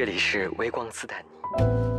[0.00, 1.89] 这里是微光斯坦尼。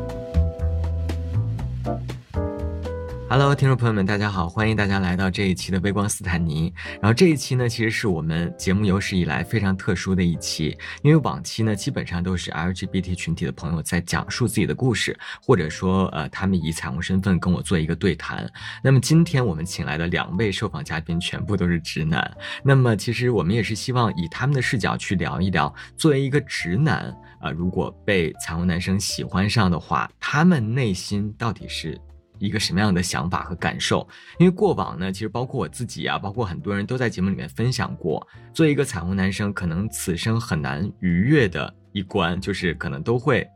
[3.34, 6.74] Hello，听众朋友们，大家好，欢迎大家来到这一期的微光斯坦尼。
[7.02, 18.46] 然后这一期呢，其实是我们节目有史以来非常特殊的一期，因为往期呢基本上都是 LGBT 群体的朋友在讲述自己的故事，或者说呃他们以彩虹身份跟我做一个对谈。
[18.84, 22.30] 那么今天我们请来的两位受访嘉宾全部都是直男，
[22.66, 27.06] 那么其实我们也是希望以他们的视角去聊一聊，作为一个直男
[27.40, 31.98] 啊，如果被彩虹男生喜欢上的话，他们内心到底是。
[32.42, 34.06] 一个什么样的想法和感受？
[34.40, 43.48] 因为过往呢，其实包括我自己啊，包括很多人都在节目里面分享过，作为一个彩虹男生，可能此生很难逾越的一关，就是可能都会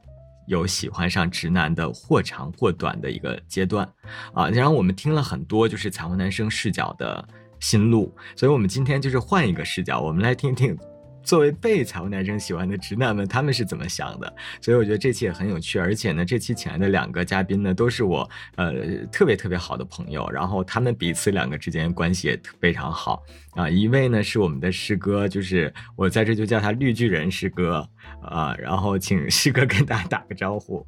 [0.47, 3.89] 有喜欢上直男的或长或短的一个阶段
[4.33, 4.47] 啊。
[4.49, 7.27] 然后我们听了很多就是彩虹男生视角的
[7.59, 10.77] 心路，所以我们今天就是换一个视角，我们来听听。
[11.25, 14.33] 作为被彩虹男生喜欢的直男们，他们是怎么想的？
[14.61, 18.73] 所以我觉得这期也很有趣，而且呢，这期请来的两个嘉宾呢，都是我呃
[19.11, 23.67] 特别特别好的朋友，然后他们彼此两个之间关系也非常好啊。
[23.67, 27.87] 一位呢是我们的师哥，就是我在这就叫他绿巨人师哥
[28.21, 28.55] 啊。
[28.59, 30.85] 然后请师哥跟大家打个招呼。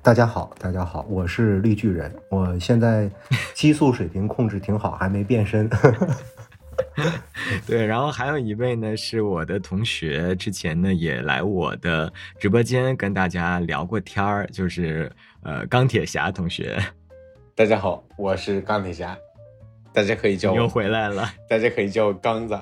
[0.00, 3.10] 大家好，大家好，我是绿巨人，我现在
[3.54, 5.68] 激素水平控制挺好，还没变身。
[7.66, 15.10] 对，然后还有一位呢，是我的同学，之前呢也来我的直播间跟大家聊过天儿，就是
[15.42, 16.78] 呃钢铁侠同学。
[17.54, 19.16] 大家好，我是钢铁侠，
[19.92, 22.58] 大家可以叫我又回来了， 大家可以叫我刚子。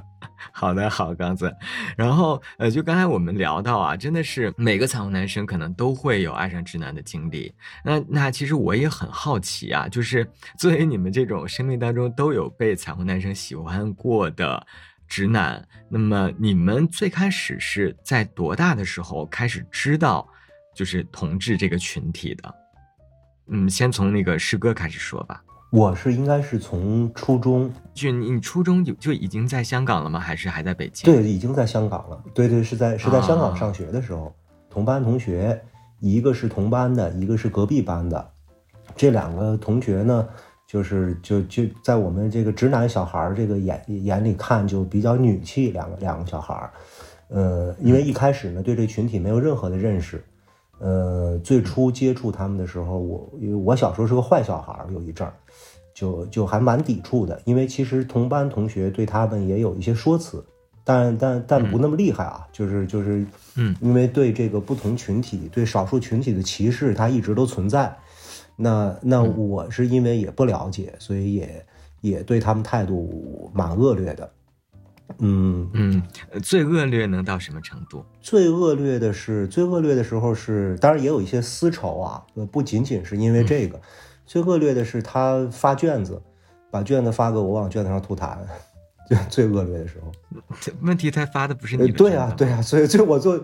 [0.53, 1.55] 好的，好刚子。
[1.97, 7.55] 然后，呃，就刚才我们聊到啊，真的是每个彩虹男生可能都会有爱上直男的经历。
[7.85, 10.27] 那那其实我也很好奇啊，就是
[10.59, 14.67] 作为你们这种生命当中都有被彩虹男生喜欢过的
[15.07, 20.27] 直男，那么你们最开始是在多大的时候开始知道
[20.75, 22.55] 就是同志这个群体的？
[23.53, 25.43] 嗯，先从那个师哥开始说吧。
[25.71, 30.19] 我是应该是从初中，就你初中就就已经在香港了吗？
[30.19, 31.05] 还是还在北京？
[31.05, 32.21] 对，已经在香港了。
[32.35, 34.35] 对对，是在是在香港上学的时候，
[34.69, 35.63] 同班同学，
[36.01, 38.31] 一个是同班的，一个是隔壁班的。
[38.97, 40.29] 这两个同学呢，
[40.67, 45.71] 就是就就在我们这个直男小孩这个眼眼里看，就比较女气。
[45.71, 46.73] 两个两个小孩儿，
[47.29, 50.21] 呃，因为一开始呢，对这群体没有任何的认识。
[50.81, 55.35] 呃，最初接触他们的时候，我因为我小时候是个坏小孩儿，有一阵儿，
[55.93, 57.39] 就就还蛮抵触的。
[57.45, 60.43] 因为其实同班同学对他们也有一些说辞，
[60.83, 62.49] 但但但不那么厉害啊。
[62.51, 63.27] 就是就是，
[63.57, 67.95] 嗯，因为对这个不同群体、对少数群体的歧视，它一直都存在。
[68.57, 71.67] 那那我是因为也不了解，所以也
[72.01, 74.31] 也对他们态度蛮恶劣的。
[75.19, 76.03] 嗯嗯，
[76.43, 78.05] 最恶劣能到什么程度？
[78.21, 83.81] 最恶劣的是，最恶劣的时候是，当然也有一些私仇啊，呃，不仅仅是因为这个，
[84.25, 86.21] 最恶劣的是他发卷子，
[86.71, 88.39] 把卷子发给我，往卷子上吐痰，
[89.09, 90.13] 最最恶劣的时候。
[90.83, 91.91] 问题他发的不是你？
[91.91, 93.39] 对啊，对啊，所以最后我做，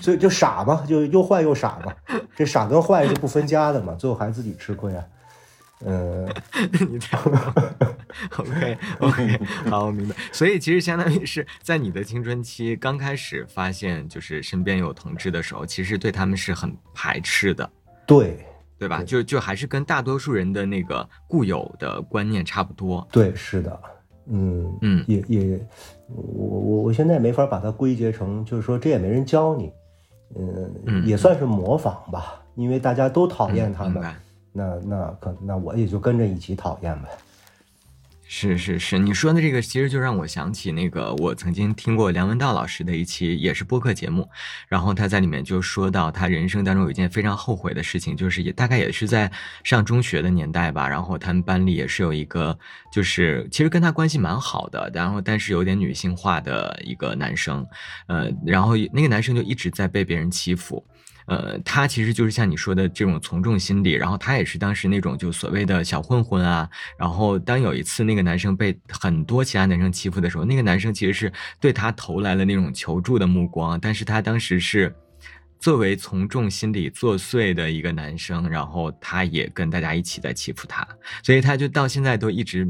[0.00, 1.92] 所以就傻嘛，就又坏又傻嘛，
[2.34, 5.04] 这傻跟坏是不分家的嘛，最后还自己吃亏啊。
[5.84, 6.28] 呃，
[6.88, 7.22] 你这样
[8.38, 10.14] ，OK OK，好，我明白。
[10.30, 17.68] 所以其实相当于是在你的青春期刚开始发现就是身边有同志的时候，其实对他们是很排斥的，
[18.06, 18.38] 对
[18.78, 19.02] 对吧？
[19.02, 23.06] 就就还是跟大多数人的那个固有的观念差不多。
[23.10, 23.80] 对，是的，
[24.26, 25.66] 嗯嗯，也也，
[26.08, 26.22] 我
[26.60, 29.72] 我我现在没法把它归结成，就是说这也没人教你，
[30.36, 34.02] 嗯，也算是模仿吧，因为大家都讨厌他们。
[34.52, 37.08] 那那可那我也就跟着一起讨厌呗。
[38.34, 44.26] 是是是，你说的这个其实就让我想起那个我曾经听过梁文道老师的一期也是播客节目，
[44.68, 49.30] 然后他在里面就说到他人生当中有一件非常后悔的事情，就是也大概也是在
[49.62, 52.58] 上中学的年代吧，然后他们班里也是有一个
[52.90, 57.66] 就是其实跟他关系蛮好的，然后但是有点女性化的一个男生，
[58.06, 60.82] 呃，然后那个男生就一直在被别人欺负。
[61.26, 66.68] 呃，他其实就是像你说的这种从众心理，然后他也是当时那种就所谓的小混混啊。
[66.98, 73.78] 然后当有一次那个男生被很多其他男生欺负的时候，那个男生其实是对他投来了那种求助的目光。
[73.80, 74.94] 但是他当时是
[75.58, 80.86] 作为从众心理作祟的一个男生，然后他也跟大家一起在欺负他，
[81.22, 82.68] 所以他就到现在都一直。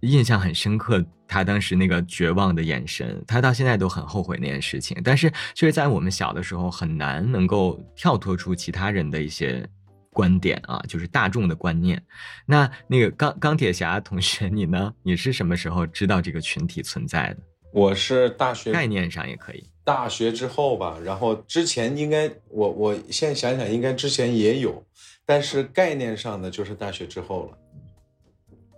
[0.00, 1.04] 印象很深刻，
[1.34, 4.96] 他当时那个绝望的眼神，他到现在都很后悔那件事情。
[5.02, 9.68] 但是，却在我们小的时候很难能够跳脱出其他人的一些
[10.10, 12.00] 观点啊，就是大众的观念。
[12.46, 14.94] 那那个钢钢铁侠同学，你呢？
[15.02, 17.38] 你是什么时候知道这个群体存在的？
[17.72, 19.68] 我是大学概念上也可以。
[19.82, 24.80] 大学之后吧，然后之前应该我我现在想想，应该之前也有，
[25.26, 27.58] 但是概念上的就是大学之后了。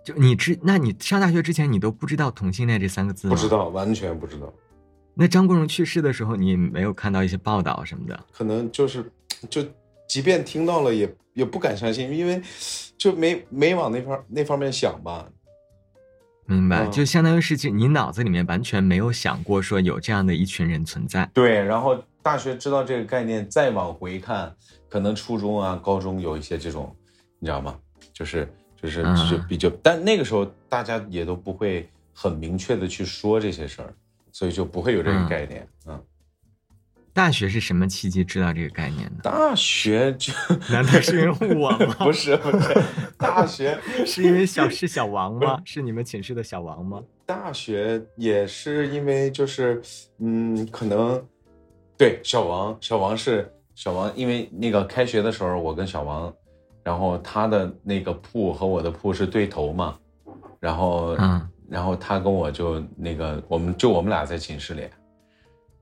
[0.07, 3.35] 就你之，那你上大学之前，你都不知道同性恋这三个字吗？
[3.35, 4.53] 不知道，完全不知道。
[5.13, 8.17] 那张国荣去世的时候，你没有看到一些报道什么的？
[8.31, 9.03] 可能就是，
[9.49, 9.61] 就
[10.07, 12.41] 即便听到了，也也不敢相信，因为
[12.97, 15.27] 就没没往那方那方面想吧。
[16.45, 21.29] 明白，就相当于是，就你脑子里面完全没有想过说有这样的一群人存在。
[21.33, 24.55] 对，然后大学知道这个概念，再往回看，
[24.87, 26.95] 可能初中啊、高中有一些这种，
[27.39, 27.77] 你知道吗？
[28.13, 28.49] 就是
[28.81, 33.93] 就是就比较，但那个时候大家也都不会很明确的去说这些事儿，
[34.31, 35.67] 所以就不会有这个概念。
[35.87, 36.01] 嗯。
[37.13, 39.23] 大学是什么契机知道这个概念的？
[39.23, 40.31] 大学就
[40.69, 41.95] 难道是因为我吗？
[41.97, 42.79] 不是不是，
[43.17, 43.75] 大学
[44.05, 45.59] 是因为小是小王吗？
[45.65, 47.01] 是你们寝室的小王吗？
[47.25, 49.81] 大学也是因为就是
[50.19, 51.19] 嗯，可能
[51.97, 56.31] 对小王，小王是小王，因为那个开学的时候，我跟小王，
[56.87, 59.97] 然后他的那个铺和我的铺是对头嘛，
[60.57, 64.87] 然后嗯，然后他跟我就那个，我们就我们俩在寝室里。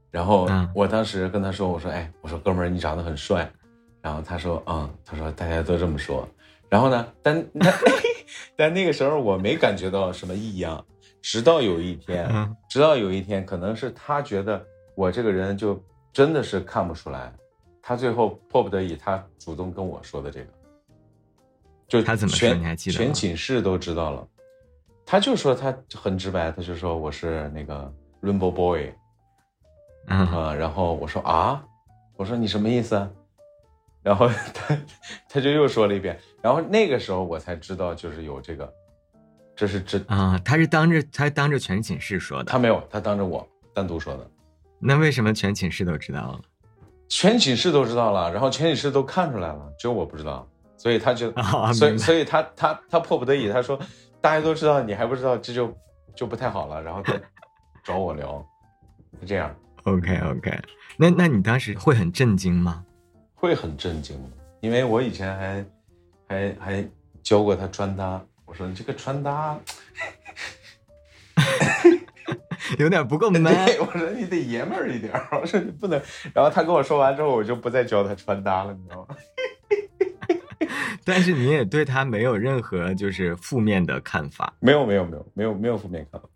[0.10, 3.48] 然后我当时跟他说：“我说，哎，我说哥们儿，你长得很帅。”
[4.02, 6.28] 然后他说：“嗯，他说大家都这么说。”
[6.70, 7.72] 然后呢，但那
[8.58, 10.84] 但那个时候我没感觉到什么异样，
[11.22, 12.28] 直到有一天，
[12.68, 14.60] 直到有一天，可能是他觉得
[14.96, 15.80] 我这个人就
[16.12, 17.32] 真的是看不出来，
[17.80, 20.48] 他最后迫不得已，他主动跟我说的这个，
[21.88, 22.54] 就他怎么说？
[22.54, 22.98] 你还记得？
[22.98, 24.28] 全寝室都知道了，
[25.06, 28.92] 他就说他很直白，他就说我是那个 Rainbow Boy。
[30.08, 31.64] 啊，然后我说啊，
[32.16, 33.10] 我说你什么意思？
[34.04, 34.78] 然后 他
[35.28, 38.72] 他就又说了一遍，然后那个时候我才知道就是有这个，
[39.56, 44.30] 这是真啊，他是当着他当着全寝室说的，他没有，他当着我单独说的。
[44.78, 46.42] 那为什么全寝室都知道了？
[47.10, 51.32] 全寝室都知道了，然后全寝室都看出来了，只有我不知道，所以他就，
[51.74, 53.80] 所以所以他他他迫不得已，他说
[54.22, 55.76] 大家都知道，你还不知道，这就
[56.16, 57.20] 就不太好了，然后再
[57.84, 58.46] 找我聊，
[59.20, 59.56] 是这样。
[59.84, 60.60] OK OK，
[60.98, 62.84] 那那你当时会很震惊吗？
[63.36, 64.18] 会很震惊，
[64.62, 65.66] 因为我以前还
[66.28, 66.90] 还还
[67.22, 68.22] 教过他穿搭。
[68.46, 69.60] 我说你这个穿搭
[72.80, 73.54] 有点不够 man。
[73.80, 75.14] 我说你得爷们儿一点。
[75.32, 76.02] 我说你不能。
[76.34, 79.16] 然后他跟我说完之后，我就不再教他穿搭了，你知道吗？
[81.06, 84.54] 但是你也对他没有任何就是负面的看法。
[84.60, 86.28] 没有没有没有没有没有负面看法。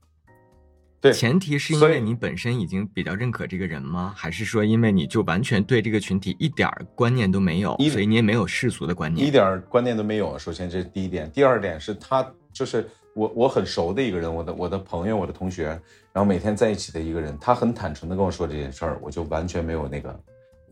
[1.02, 4.14] 对，前提是因为你本身已经比较认可这个人吗？
[4.18, 10.38] 还是说因为你就完全对这个群体一点观念都没有，所以你也没有世俗的观念，一点观念都没有。
[10.38, 15.68] 首先这是第一点，第二点是他就是我我很熟的一个人，我的我的朋友，我的同学，
[16.12, 20.20] 然后每天在一起的一个人，他很坦诚的跟我说这件事儿，我就完全没有那个，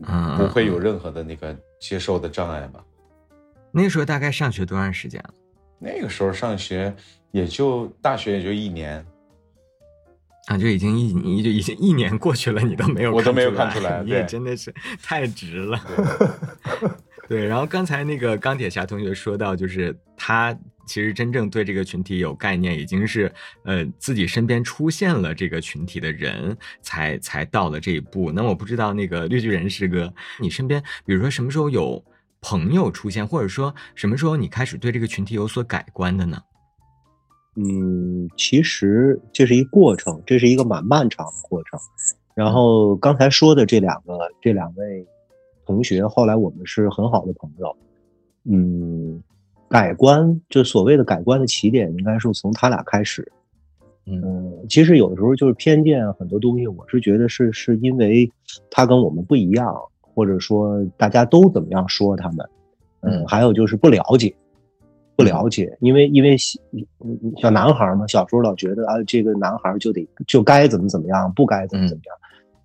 [0.05, 2.83] 嗯，不会有任何的那个接受的障碍吧。
[3.77, 5.33] 那时候大概上学多长时间了？
[5.77, 6.91] 那个时候上学
[7.31, 9.05] 也就大学也就一年。
[10.47, 15.79] 啊，就已经一你就已经一年过去了，你都没有，我都没有看出来，你也真的是 太直了。
[17.27, 20.57] 对，然后刚才那个钢铁侠同学说到，就是他
[20.87, 23.29] 其实真正对这个群体有概念，已经是
[23.65, 28.31] 呃自己身边出现了这个群体的人才才到了这一步。
[28.31, 32.01] 那我不知道那个绿巨人师哥，你身边比如说什么时候有
[32.49, 36.37] 朋友出现，或者说什么时候你开始对这个群体有所改观的呢？
[37.57, 41.77] 嗯，其实这是一过程，这是一个蛮漫长的过程。
[42.33, 45.05] 然后刚才说的这两个这两位
[45.65, 47.75] 同学，后来我们是很好的朋友。
[48.45, 49.21] 嗯，
[49.67, 53.29] 改观就所谓的改观的起点，应该是从他俩开始。
[54.05, 58.31] 嗯，其实有的时候就是偏见很多东西，我是觉得是是因为
[58.71, 59.75] 他跟我们不一样，
[60.17, 62.49] 或者说大家都怎么样说他们。
[63.01, 64.33] 嗯，还有就是不了解。
[65.15, 66.59] 不了解，因为因为小
[67.41, 72.15] 小男孩嘛，小时候老觉得啊，这个男孩就得就该怎么怎么样，不该怎么怎么样。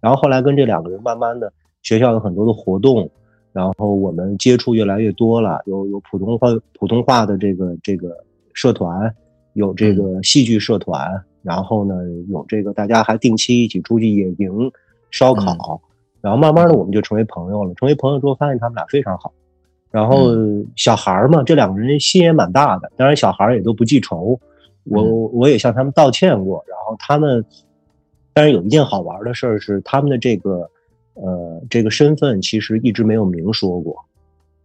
[0.01, 1.51] 然后后来跟这两个人慢慢的，
[1.83, 3.11] 学校有很多的活动，
[3.55, 8.15] 然后我们接触越来越多了，有有普通话普通话的这个这个
[8.53, 9.11] 社团，
[9.55, 11.09] 有这个戏剧社团，
[11.43, 11.95] 然后呢
[12.29, 14.71] 有这个大家还定期一起出去野营、
[15.11, 15.81] 烧烤，
[16.23, 17.75] 然后慢慢的我们就成为朋友了。
[17.75, 19.33] 成为朋友之后，发现他们俩非常好。
[19.91, 20.29] 然后
[20.77, 22.91] 小孩儿嘛，这两个人心也蛮大的。
[22.97, 24.41] 当然，小孩儿也都不记仇。
[24.85, 26.65] 我我也向他们道歉过。
[26.67, 27.45] 然后他们，
[28.33, 30.71] 但是有一件好玩的事儿是，他们的这个
[31.15, 33.97] 呃这个身份其实一直没有明说过。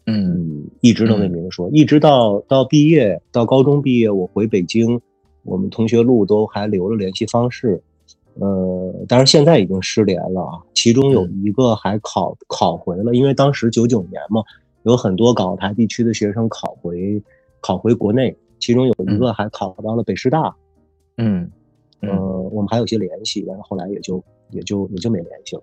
[0.06, 5.02] 嗯，一直都没明说，一直到到毕业，到高中毕业，我回北京，
[5.44, 7.84] 我们同学录都还留了联系方式。
[8.39, 10.62] 呃，但是现在已经失联了啊。
[10.74, 14.44] 其中有一个还考考回了，因为当时九九年嘛，
[14.84, 17.22] 有很多港澳台地区的学生考回
[17.62, 20.56] 考回国内，其中有一个还考到了北师大。
[21.17, 21.50] 嗯，
[22.01, 22.15] 呃，
[22.51, 25.62] 我们还有些联系，但是后来也就也就也就没联系了。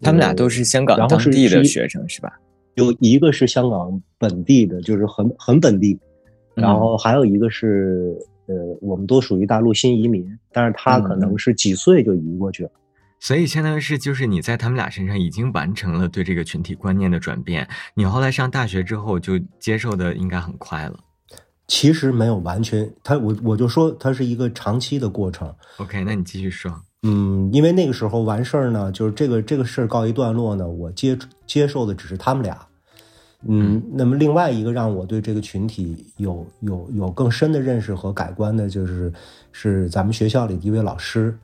[0.00, 2.38] 他们俩都是香港当地的学生是吧？
[2.74, 5.98] 有一个是香港本地的，就是很很本地，
[6.54, 8.16] 然后还有一个是。
[8.52, 12.70] 呃，我们都属于大陆新移民，但是他可能是几岁就移过去了，
[13.18, 17.66] 所以相当于是就是你在他们俩身上已经完成了对这个群体观念的转变。
[17.94, 20.98] 你后来上大学之后就接受的应该很快了。
[21.68, 25.54] 其实没有完全，他我我就说它是一个长期的过程。
[25.78, 26.70] OK，那你继续说。
[27.04, 32.66] 嗯，因为那个时候完事儿呢，就是这个这个事儿告一段落呢，我接接受的只是他们俩。
[33.48, 39.12] 嗯，那么另外一个让我对这个群体有有有更深的认识和改观的，就是
[39.50, 41.36] 是咱们学校里的一位老师，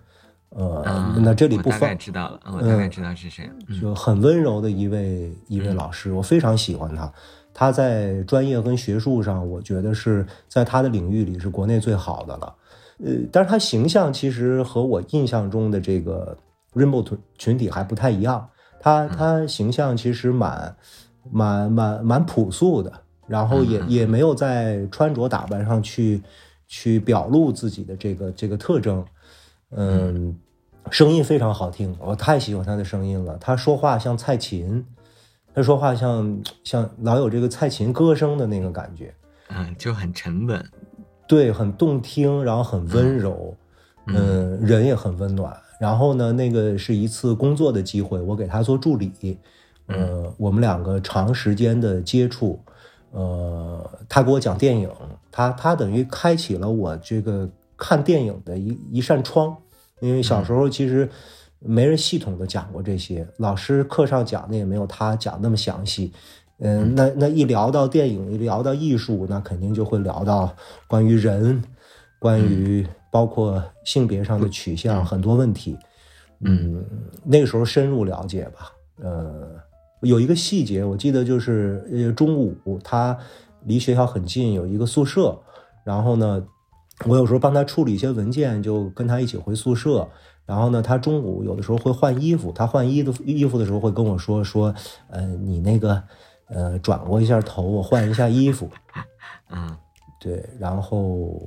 [0.50, 3.50] 呃，那这里不方知道了，我大概知道是谁，
[3.80, 7.12] 就很温柔的一位一位老师，我非常喜欢他，
[7.52, 12.54] 他在专业跟学术上，我觉得是在他的领域里是国内最好的了，
[13.04, 16.38] 呃，但是他形象其实和我印象中的这个
[16.74, 20.76] Rainbow 群群体还不太一样，他他形象其实蛮。
[21.30, 22.92] 蛮蛮蛮朴素的，
[23.26, 26.23] 然后也也没有在穿着打扮上去
[26.66, 29.04] 去表露自己的这个这个特征，
[29.70, 30.37] 嗯，
[30.90, 33.37] 声音非常好听，我太喜欢他的声音了。
[33.38, 34.85] 他说话像蔡琴，
[35.54, 39.14] 他说话像像老有这个蔡琴歌声的那个感觉，
[39.49, 40.64] 嗯，就很沉稳，
[41.26, 43.54] 对，很动听，然后很温柔，
[44.06, 45.56] 嗯，人也很温暖。
[45.78, 49.38] 然后呢，那个是一次工作的机会，我给他做助理。
[49.88, 52.62] 呃，我们两个长时间的接触，
[53.11, 54.90] 呃，他给我讲电影，
[55.33, 59.57] 他他等于开启了我这个看电影的一一扇窗，
[60.00, 61.09] 因为小时候其实
[61.59, 66.12] 没人系统的讲过这些，老师课上讲的也没有他讲那么详细，
[66.59, 70.54] 嗯，那那一聊到电影，一聊到艺术，那肯定就会聊到
[70.87, 71.64] 关于人，
[72.18, 75.78] 关于包括性别上的取向很多问题，
[76.40, 76.85] 嗯，
[77.25, 79.66] 那个时候深入了解吧，呃。
[80.02, 83.18] 有一个细节，我记得就是呃中午他
[83.64, 85.38] 离学校很近，有一个宿舍。
[85.84, 86.44] 然后呢，
[87.06, 90.06] 我有时候帮他处理一些文件，就跟他一起回宿舍。
[90.44, 94.74] 然后呢，他中午有的时候会换衣服，他换衣的衣服的时候会跟我说说，
[95.08, 96.02] 呃，你那个
[96.48, 98.70] 呃转过一下头，我换一下衣服。
[99.50, 99.76] 嗯，
[100.20, 100.48] 对。
[100.58, 101.38] 然后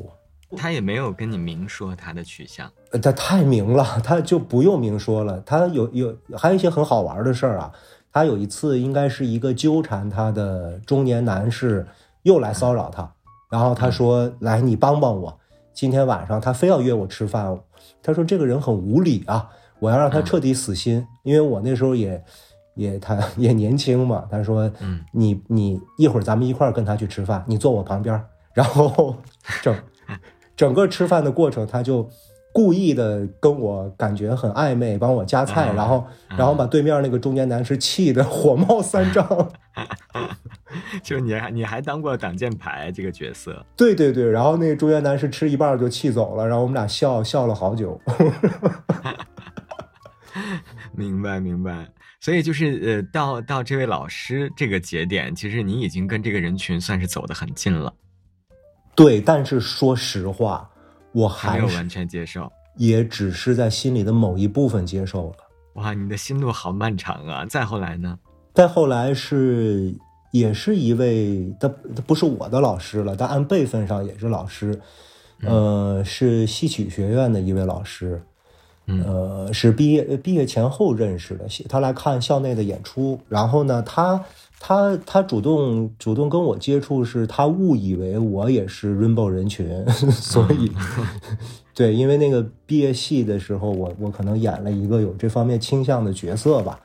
[0.57, 2.71] 他也没有跟你明说他的取向。
[2.91, 5.39] 呃，他太明了，他就不用明说了。
[5.41, 7.71] 他有有还有一些很好玩的事儿啊。
[8.11, 11.87] 他有一次应该是一个纠缠他的中年男士
[12.23, 13.09] 又来骚扰他，
[13.49, 15.39] 然后他说：“来，你帮帮我，
[15.73, 17.57] 今天晚上他非要约我吃饭。”
[18.03, 19.49] 他说：“这个人很无理啊，
[19.79, 22.23] 我要让他彻底死心。”因为我那时候也
[22.75, 28.21] 也他 也年轻嘛，他说：“嗯，你你一会儿咱们一块儿跟他去吃饭，你坐我旁边。”
[28.53, 29.15] 然后
[29.61, 29.75] 整
[30.55, 32.09] 整个吃饭的过程他就。
[32.53, 39.51] 故意的跟我感觉很暧昧，帮我夹菜，然后然后把对面那个中年男士气得火冒三丈。
[41.01, 43.65] 就你还你还当过挡箭牌这个角色？
[43.75, 47.99] 对对对，然后那个中年男士吃一半就气走了，然后我们俩笑笑了好久。
[50.93, 51.87] 明白明白，
[52.19, 57.93] 所以就是呃，到到这位老师这个节点，其实你已经跟这个人群算是走得很近了。
[58.93, 60.69] 对，但是说实话。
[61.11, 65.35] 我还没有完全接受，也只是在心里的某一部分接受了。
[65.73, 67.45] 哇，你的心路好漫长啊！
[67.45, 68.17] 再后来呢？
[68.53, 69.93] 再后来是
[70.31, 74.79] 也是一位，他他不是我的老师了，但按辈分上也是老师。
[75.41, 78.21] 呃，是戏曲学院的一位老师，
[78.85, 81.45] 呃，是毕业毕业前后认识的。
[81.67, 84.23] 他来看校内的演出，然后呢，他。
[84.63, 89.67] 他他主动主动跟我接触，是他误以为我也是 Rainbow 人群，
[90.13, 90.71] 所以
[91.73, 96.79] 对，因为那个毕业戏的时候，我我可能演了一个有这方面倾向的角色吧，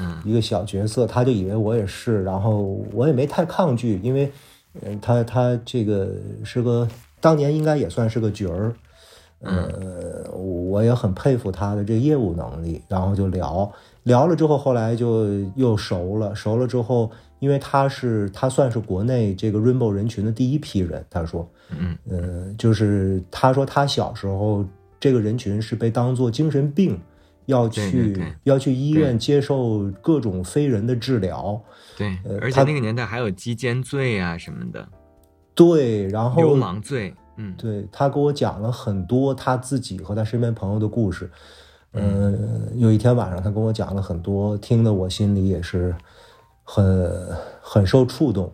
[0.00, 4.32] 嗯，一个小角色，他就以为我也是，然后我也没太抗拒，因为
[4.80, 6.10] 嗯，他他这个
[6.42, 6.88] 是个
[7.20, 8.72] 当年应该也算是个角儿，
[9.40, 13.70] 呃，我也很佩服他的这业务能力，然后就聊。
[14.04, 15.26] 聊了之后，后来就
[15.56, 16.34] 又熟了。
[16.34, 21.04] 熟了之后，因为他是他算是国内这个 Rainbow 人群的第一批人。
[21.10, 24.64] 他说，嗯呃，就是他说他小时候
[24.98, 26.98] 这个人群是被当做精神病，
[27.46, 31.60] 要去要去医院接受各种非人的治疗。
[31.96, 34.88] 对，而且那个年代还有鸡奸罪啊什么的。
[35.54, 37.12] 对，然后流氓罪。
[37.36, 41.30] 嗯，对他给我讲了很多他自己和他身边朋友的故事。
[42.00, 45.94] 嗯，有一天晚上他跟我讲了很多，听得我心里也是
[46.64, 47.12] 很
[47.60, 48.52] 很受触动，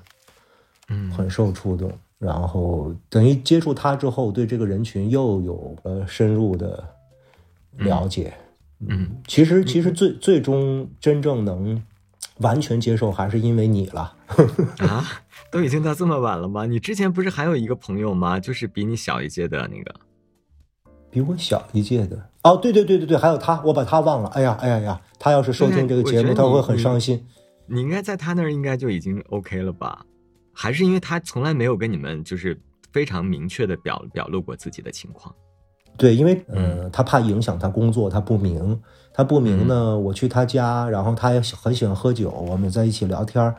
[0.89, 1.93] 嗯，很受触动。
[2.19, 6.83] 然后等于接触他之后，对这个人群又有了深入的
[7.77, 8.33] 了解。
[8.87, 11.83] 嗯，其实其实最最终真正能
[12.39, 14.15] 完全接受，还是因为你了。
[14.79, 15.05] 啊，
[15.51, 16.67] 都已经到这么晚了吗？
[16.67, 18.41] 你之前不是还有一个朋友吗？
[18.41, 19.95] 就是比你小一届的那个，
[21.15, 22.19] 比我小一届的。
[22.43, 24.29] 哦，对对对对对，还有他，我把他忘了。
[24.31, 27.25] 哎呀哎呀呀，他要是收听这个节目，他会很伤心。
[27.67, 30.05] 你应该在他那儿应该就已经 OK 了吧？
[30.53, 32.61] 还是因为他从来没有跟你们就是
[32.93, 35.33] 非常明确的表表露过自己的情况？
[35.97, 38.81] 对，因为嗯，他怕影响他工作，他不明，
[39.13, 39.97] 他不明呢。
[39.97, 43.55] 我去他家，然后他也很喜欢喝酒，我们在一起聊天。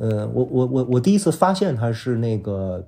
[0.00, 2.82] 呃，我我我我第一次发现他是那个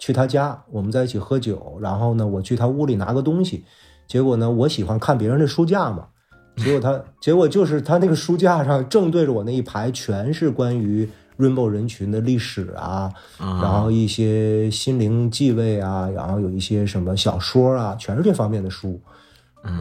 [0.00, 3.64] 去他家，我们在一起喝酒，然后呢，我去他屋里拿个东西，
[4.08, 6.06] 结果呢，我喜欢看别人的书架嘛，
[6.56, 11.08] 结果他 结果就是他那个书架上正对着我那一排全是关于。
[11.40, 19.00] Rainbow 人群的历史啊，然后一些心灵继位啊，然后有一些什么小说啊，全是这方面的书。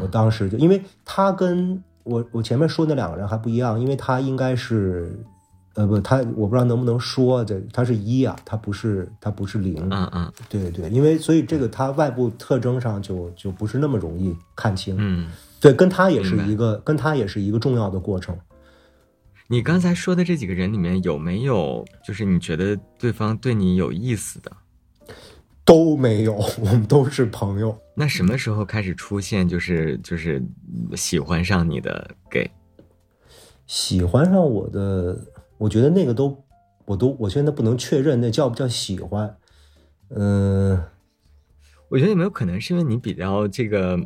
[0.02, 5.12] 我当时就因为他跟我我前面说那两个人还不一样，因为他应该是
[5.80, 9.78] 呃不他我不知道能不能说这他是一啊，他不是他不是零。
[9.90, 14.98] 嗯嗯，对对，因为所以这个他外部特征上就就不是那么容易看清。
[15.00, 15.32] 嗯，
[15.62, 18.38] 对，跟他也是一个跟他也是一个重要的过程。
[19.48, 24.52] 你刚才说的这几个人里面有没有，就是你觉得对方对你有意思的？
[25.64, 27.74] 都没有，我们都是朋友。
[27.96, 30.44] 那什么时候开始出现，就是就是
[30.98, 32.52] 喜欢上你的 gay？
[33.66, 35.16] 喜欢上我的，
[35.60, 36.44] 我觉得那个都，
[36.86, 39.38] 我都，我现在不能确认那叫不叫喜欢。
[40.16, 40.84] 嗯，
[41.90, 44.00] 我觉得有没有可能是因为你比较这个。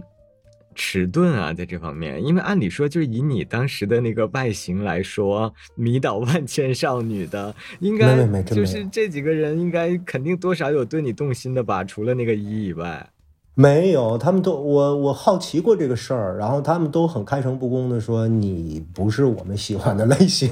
[0.75, 11.83] 迟钝啊，在这方面，因为按理说，就是以你当时的那个外形来说，迷倒万千少女的，应该就是这几个人，应该肯定多少有对你动心的吧？
[11.83, 13.07] 除了那个一以外，
[13.55, 20.49] 没有，他们都我我好奇过这个事儿，然后他们都很开诚布公的说，你不是我们喜欢的类型，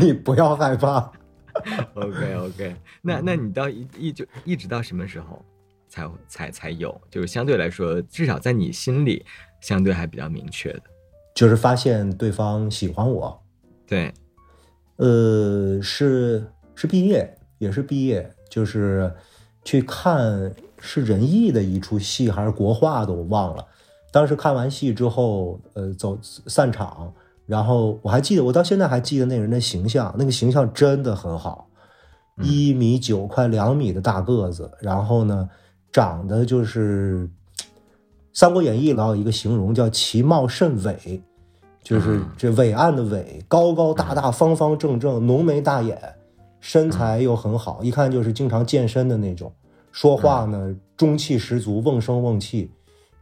[0.00, 1.10] 你不要害怕。
[1.94, 5.44] OK OK，那 那你到一一就一直到什么时候
[5.88, 7.00] 才才才有？
[7.10, 9.24] 就是相对来说，至少在你心里。
[9.62, 10.82] 相对还比较明确的，
[11.34, 13.42] 就是发现对方喜欢我，
[13.86, 14.12] 对，
[14.96, 19.12] 呃，是是毕业，也是毕业，就是
[19.64, 20.54] 去看
[20.86, 23.66] 是仁义的一出戏还是国画的，我忘了。
[24.12, 27.12] 当时看完戏之后，呃，走散场，
[27.44, 31.68] 然后我还记得，我到现在还记得那人的形象，那个形象真的很好，
[32.40, 35.48] 一米九快两米的大个子，然后呢，
[35.90, 37.28] 长得就是。
[38.38, 41.22] 《三国演义》老有一个形容叫其貌甚伟，
[41.82, 45.98] 就是这伟岸的伟，高高大大、方方正正、浓眉大眼，
[46.60, 49.50] 身材又很好，一看就是经常健身的那种。
[49.96, 52.70] 说话呢，中气十足，瓮声瓮气，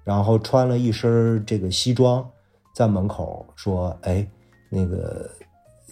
[0.02, 2.28] 然后穿了一身这个西装，
[2.74, 4.26] 在门口说：“哎，
[4.68, 5.30] 那个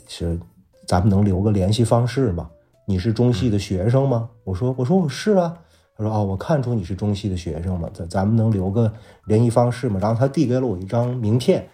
[0.09, 0.37] 是
[0.85, 2.51] 咱们能留个联系方式吗？
[2.85, 5.57] 你是中戏的学生吗？”我说：“我说我是啊。”
[5.97, 8.93] 他说：“哦，我看出你是中戏的学生嘛，咱咱们能留个
[9.27, 11.65] 联系方式吗？”然后他递给了我一张名片，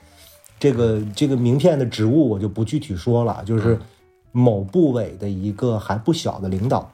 [0.60, 3.78] 这个这个名片的职务我就不具体说了，就是
[4.32, 6.92] 某部委的一个还不小的领导。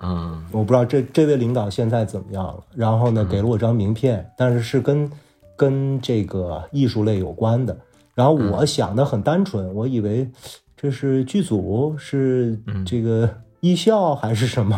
[0.00, 2.58] 嗯，我不知道这这位领导现在怎么样了。
[2.74, 5.10] 然后呢，给了我张名片，但是是跟
[5.56, 7.76] 跟这个艺术类有关的。
[8.14, 10.30] 然后我想的很单纯，我以为
[10.76, 13.28] 这是剧组，是这个
[13.60, 14.76] 艺校还是什么？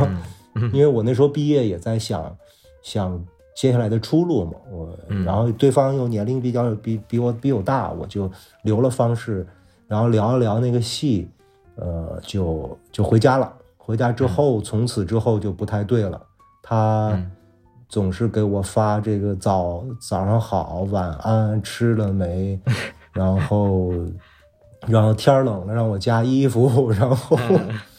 [0.73, 2.37] 因为我那时候毕业也在想，
[2.83, 4.53] 想接下来的出路嘛。
[4.71, 8.29] 我然后对方又年龄比较比比我比我大，我就
[8.63, 9.47] 留了方式，
[9.87, 11.29] 然后聊一聊那个戏，
[11.77, 13.53] 呃，就就回家了。
[13.89, 16.21] 回家之后，从此之后就不太对了。
[16.63, 17.19] 他
[17.89, 22.61] 总是给我发这个早早上好，晚安，吃了没？
[23.15, 23.91] 然后
[24.87, 27.39] 然后天冷了让我加衣服， 然后。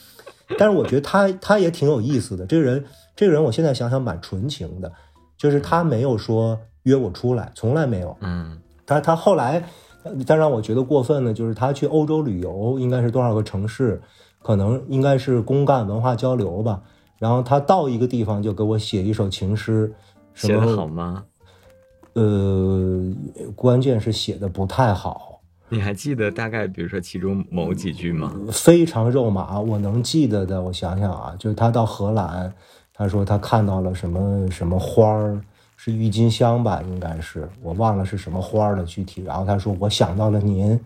[0.60, 4.92] 但是我觉得他他也挺有意思的，这个人这个人我现在想想蛮纯情的，
[5.38, 8.16] 就是他没有说约我出来，从来没有。
[8.22, 9.64] 嗯，他他后来，
[10.28, 14.00] 但让我觉得过分的，就是他去欧洲旅游，应该是多少个城市，
[14.42, 16.82] 可能应该是公干文化交流吧。
[17.18, 19.94] 然后他到一个地方就给我写一首情诗，
[20.34, 21.26] 写的好吗？
[22.14, 23.14] 呃，
[23.56, 25.42] 关键是写的不太好。
[25.72, 28.34] 你还记得大概，比如说其中某几句吗？
[28.52, 32.52] 非常肉麻，我能记得的，我想想啊，就是他到荷兰，
[32.92, 35.40] 他说他看到了什么什么花儿，
[35.76, 39.22] 是郁金香吧，应该是我忘了是什么花了具体。
[39.22, 40.80] 然后他说我想到了您，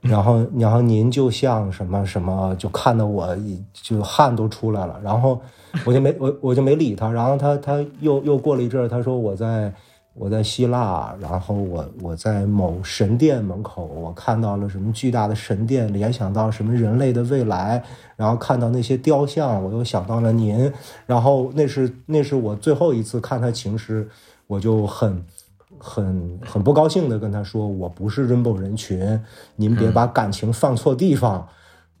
[0.00, 3.36] 然后然后您就像什么什么，就看得我
[3.72, 5.00] 就汗都出来了。
[5.02, 5.40] 然后
[5.84, 7.10] 我就没我我就没理他。
[7.10, 9.72] 然后他他又又过了一阵儿，他说我在。
[10.20, 17.80] 我在希腊，然后我我在某神殿门口，我看到了什么巨大的神殿，联想到什么人类的未来，
[18.16, 20.72] 然后看到那些雕像，我又想到了您，
[21.06, 24.08] 然后那是那是我最后一次看他情诗，
[24.48, 25.24] 我就很
[25.78, 29.20] 很很不高兴的跟他说，我不是 Rainbow 人群，
[29.56, 31.46] 您别把感情放错地方。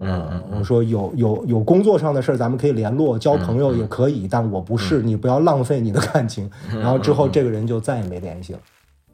[0.00, 6.48] 嗯，我说有有有工作上的事儿，咱们可以联络，交朋友也可以，但我不是，你不要浪费你的感情。
[6.72, 8.58] 然后之后这个人就再也没联系了。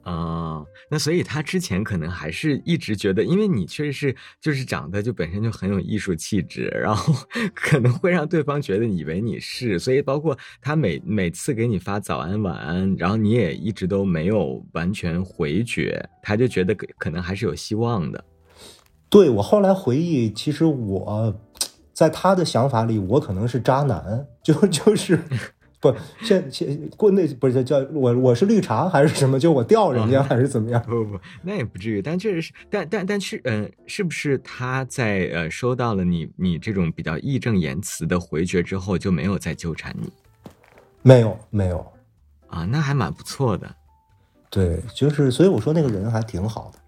[0.05, 7.15] 啊，那所以他之前可能还是一直觉得，因为你确实是就是长得就本身就很有艺术气质，然后
[7.55, 18.23] 可能会让对方觉得以为你是，所以包括他每每次给你发早安晚安，然后你也一直都没有完全回绝，他就觉得可能还是有希望的。
[19.09, 21.35] 对我后来回忆，其实我
[21.95, 25.19] 在他的想法里，我可能是渣男，就就是
[25.93, 29.39] 不现现过那不是叫我我是绿茶还是什么？
[29.39, 30.83] 就我钓人家还是怎么样？
[30.83, 32.01] 不不不，那也不至于。
[32.01, 40.11] 但确实是，但但但是，嗯，是不是他在呃收到了你你这种比较义正言辞的回绝之后，就没有再纠缠你？
[41.03, 41.87] 没有没有
[42.49, 43.75] 啊，那还蛮不错的。
[44.49, 46.79] 对，就是所以我说那个人还挺好的。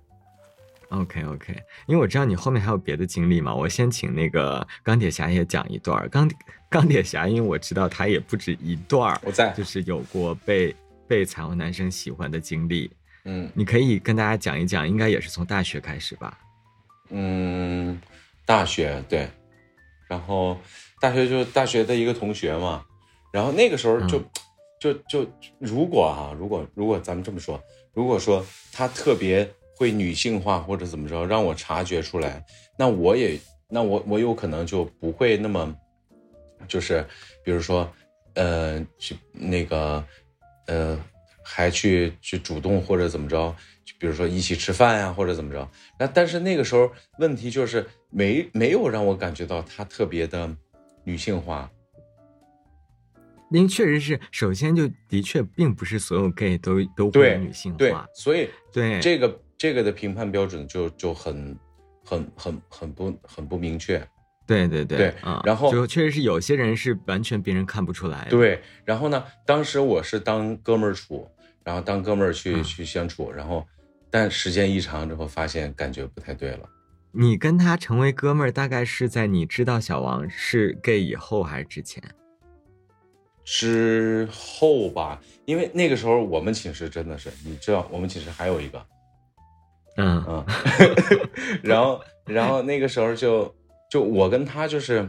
[0.90, 1.52] OK OK，
[1.86, 6.08] 因为我知道你后面还有别的经历嘛，我先请那个钢铁侠也讲一段。
[6.08, 6.30] 钢
[6.70, 10.74] 钢铁侠，因为我知道他也不止一段，我在就是有过被
[11.08, 12.90] 被彩虹男生喜欢的经历。
[13.24, 16.38] 嗯，你可以跟大家讲一讲，应该也是从大学开始吧？
[17.10, 18.00] 嗯，
[18.44, 19.28] 大学对，
[20.08, 20.56] 然后
[21.00, 22.84] 大学就大学的一个同学嘛，
[23.32, 24.22] 然后那个时候就
[24.80, 27.60] 就就如果啊，如果如果咱们这么说，
[27.92, 29.52] 如果说他特别。
[29.76, 32.42] 会女性化或者怎么着，让我察觉出来，
[32.78, 35.76] 那我也，那我我有可能就不会那么，
[36.66, 37.04] 就是，
[37.44, 37.86] 比如说，
[38.32, 40.02] 呃，去那个，
[40.66, 40.98] 呃，
[41.44, 45.68] 还去去主动或者怎么着，就比如说一起吃饭呀或者怎么着。
[45.98, 50.50] 那但是那个时候问题就是没没有让我感觉到他特别的
[51.04, 51.70] 女性化。
[53.50, 59.38] 您确实是，首先就的确并不是所有 gay 都都会女性化，对，所以对这个。
[59.58, 61.58] 这个的评判标准就就很
[62.04, 64.06] 很很很不很不明确，
[64.46, 71.28] 对对对，啊，然后就确实是有些人是完全别人看不出来，对，然后呢，当时我是当哥们儿处，
[71.64, 73.66] 然后当哥们儿去去相处，然后
[74.10, 76.68] 但时间一长之后发现感觉不太对了。
[77.12, 82.02] 你跟他成为哥们儿，大概是在你知道小王是 gay 以后还是之前？
[83.42, 88.86] 之后吧，因为那个时候我们寝室真的是，你知道，我们寝室还有一个。
[89.96, 90.24] 嗯。
[90.28, 90.44] 嗯，
[91.62, 93.54] 然后然后那个时候就
[93.90, 95.08] 就我跟他就是，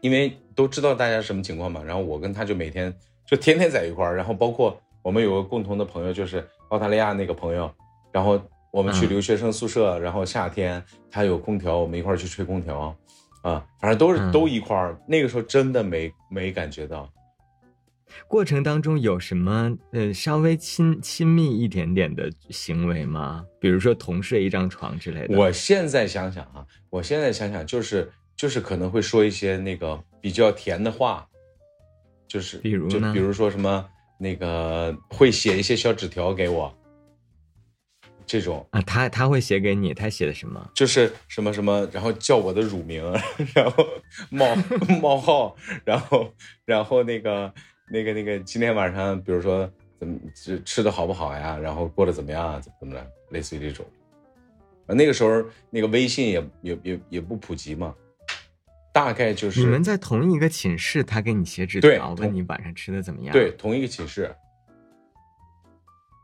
[0.00, 2.92] 因为都知道大家什么情况嘛，然后我跟他就每天
[3.26, 7.70] 就天天在一块儿，然后包括我们有个共同的朋友就是澳大利亚那个朋友，
[8.12, 12.94] 然后我们去留学生宿舍，然后夏天他有空调，我们一块儿去吹空调，
[13.42, 17.08] 啊，反正都是都一块儿，那个时候真的没没感觉到。
[18.26, 23.44] 过程当中有什么呃稍微亲亲密一点点的行为吗？
[23.60, 25.36] 比如说同睡一张床之类的。
[25.36, 31.26] 我现在想想啊，我现在想想就是就是可能会说一些那个比较甜的话，
[32.26, 33.84] 就是比如就比如说什么
[34.18, 36.74] 那个会写一些小纸条给我，
[38.26, 40.70] 这种啊，他他会写给你，他写的什么？
[40.74, 43.02] 就是什么什么，然后叫我的乳名，
[43.54, 43.86] 然后
[44.30, 44.54] 冒
[45.00, 47.52] 冒号，然后然后那个。
[47.90, 51.56] 那个那个，今天晚上，比如说怎么吃吃的好不好呀？
[51.58, 52.60] 然后过得怎么样啊？
[52.60, 53.84] 怎么怎么着，类似于这种。
[54.86, 57.94] 啊，那个时候那个微信也也也也不普及嘛，
[58.92, 63.32] 大概就是你们在同一个寝室，他给你写纸条，问你晚上吃的怎么样？
[63.32, 64.34] 对，同一个寝室。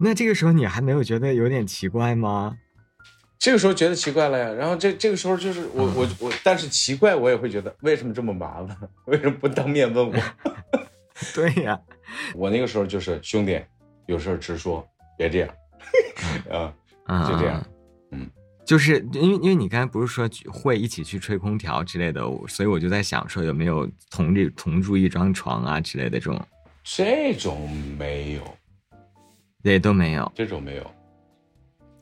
[0.01, 2.59] 那这个时候你还没有觉得有点奇怪吗？
[3.39, 4.53] 这个时候觉得奇怪了呀。
[4.53, 8.77] 然后这这个时候就是我我我，但是奇怪我也会觉得为什么这么麻烦？
[9.05, 10.15] 为什么不当面问我？
[11.35, 11.81] 对呀，
[12.35, 13.61] 我那个时候就是兄弟，
[14.07, 15.49] 有事直说，别这样，
[17.07, 17.65] 啊，就这样，
[18.11, 18.29] 嗯，
[18.67, 26.47] 就是因为因为你刚才不是说会一起去吹空调之类的，所以我就在想说有没有同这同住一张床啊之类的这种，
[26.83, 28.43] 这种没有，
[29.63, 30.91] 对，都没有，这种没有，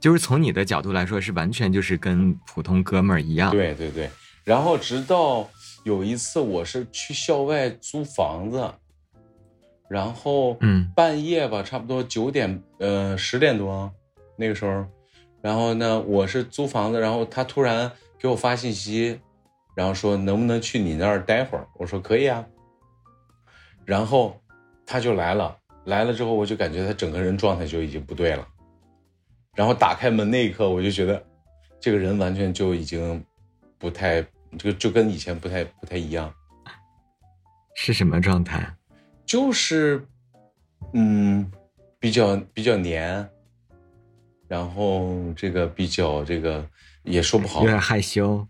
[0.00, 4.08] 就是从你的角度来说是完全就是跟普通哥们儿一样，对对对，
[4.42, 5.46] 然后直到
[5.84, 8.72] 有一次我是去校外租房子。
[9.92, 13.92] 然后嗯半夜吧，差不多九点呃十点多
[14.38, 14.86] 那个时候，
[15.42, 19.20] 然后呢我是租房子，然后他突然给我发信息，
[19.76, 21.68] 然后说能不能去你那儿待会儿？
[21.76, 22.42] 我说可以啊。
[23.84, 24.40] 然后
[24.86, 28.48] 他就来了，来了之后我就感觉他整个人状态就已经不对了。
[29.54, 31.22] 然后打开门那一刻，我就觉得
[31.78, 33.22] 这个人完全就已经
[33.78, 34.24] 不太，
[34.58, 36.32] 就就跟以前不太不太一样。
[37.74, 38.74] 是什么状态？
[39.24, 40.06] 就是，
[40.92, 41.50] 嗯，
[41.98, 43.28] 比较比较黏，
[44.48, 46.66] 然后这个比较这个
[47.04, 48.46] 也说不好有，点害羞。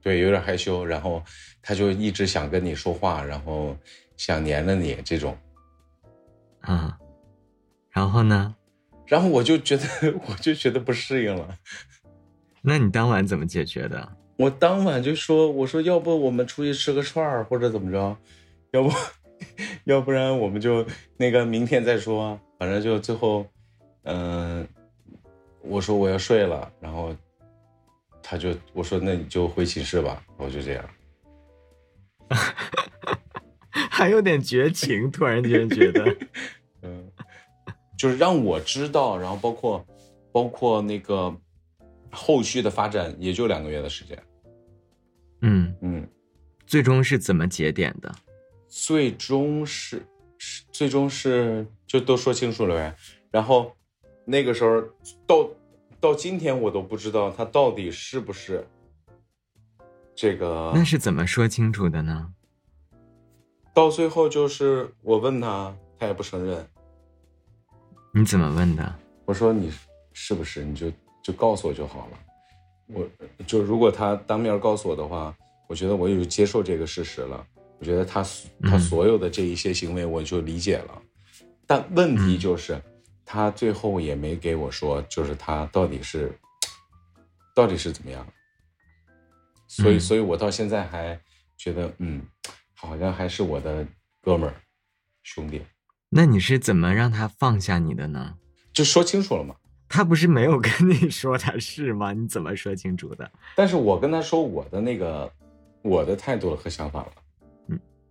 [0.00, 1.22] 对，有点害羞，然后
[1.62, 3.76] 他就一直想跟你说话，然后
[4.16, 5.36] 想黏着你这种，
[6.68, 6.92] 嗯，
[7.90, 8.54] 然后呢？
[9.06, 9.84] 然后我就觉得
[10.28, 11.58] 我就觉得不适应了，
[12.62, 14.16] 那你当晚怎么解决的？
[14.36, 18.16] 我当晚就说，我说要不我们出去吃个串儿或者怎么着，
[18.72, 18.90] 要不
[19.84, 23.46] 要不然我们就那个明天再说，反正就最后，
[24.04, 24.66] 嗯、
[25.62, 27.14] 我说我要睡了，然后
[28.22, 30.84] 他就我说那你就回寝室吧，我就这样。
[33.70, 36.16] 还有点绝情，突然间觉得，
[36.82, 37.10] 嗯，
[37.96, 39.86] 就是让我知道，然后包括
[40.32, 41.34] 包括那个
[42.10, 44.20] 后续的发展，也就两个月的时间。
[45.42, 46.08] 嗯，嗯，
[46.66, 48.12] 最终是怎么节点的？
[48.76, 50.04] 最终是
[50.36, 52.96] 是最终是就都说清楚了呗。
[53.30, 53.72] 然后
[54.24, 54.82] 那个时候
[55.28, 55.48] 到
[56.00, 58.66] 到今天，我都不知道他到底是不是
[60.12, 60.72] 这个。
[60.74, 62.32] 那是怎么说清楚的呢？
[63.72, 66.68] 到最后就是我问他，他也不承认。
[68.12, 68.94] 你怎么问的？
[69.24, 69.72] 我说你
[70.12, 70.64] 是不是？
[70.64, 70.90] 你就
[71.22, 72.18] 就告诉我就好了。
[72.88, 73.08] 我
[73.46, 75.32] 就如果他当面告诉我的话，
[75.68, 77.46] 我觉得我也就接受这个事实了。
[77.84, 78.22] 我觉得他
[78.62, 81.02] 他嗯所有的这一些行为我就理解了，
[81.66, 82.80] 但问题就是、
[83.26, 86.34] 他最后也没给我说，就是他到底是
[87.54, 88.26] 到底是怎么样。
[89.68, 91.20] 所以，嗯所以我到现在还
[91.58, 92.22] 觉得，嗯，
[92.72, 93.86] 好像还是我的
[94.22, 94.54] 哥们儿
[95.22, 95.60] 兄弟，
[96.08, 98.36] 那你是怎么让他放下你的呢？
[98.72, 99.56] 就说清楚了嘛。
[99.90, 102.14] 他不是没有跟你说他是吗？
[102.14, 103.30] 你怎么说清楚的？
[103.54, 105.30] 但是我跟他说我的那个
[105.82, 107.12] 我的态度和想法了。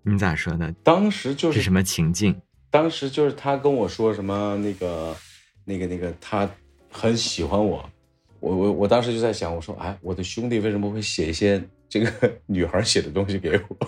[0.04, 0.72] 你咋说的？
[0.84, 2.40] 当时就是是什么情境？
[2.70, 5.16] 当时就是他跟我说什么那个
[5.66, 6.50] 那个那个他
[6.92, 7.88] 很喜欢我，
[8.40, 12.12] 我我我当时就在想，我说哎，我的兄弟为什么会写一些这个
[12.48, 13.88] 女孩写的东西给我？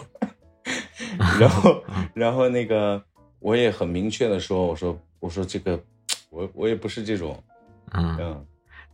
[1.39, 3.03] 然后 然后那个
[3.39, 5.79] 我也很明确的说，我说我说这个
[6.29, 7.41] 我我也不是这种，
[7.91, 8.45] 嗯，嗯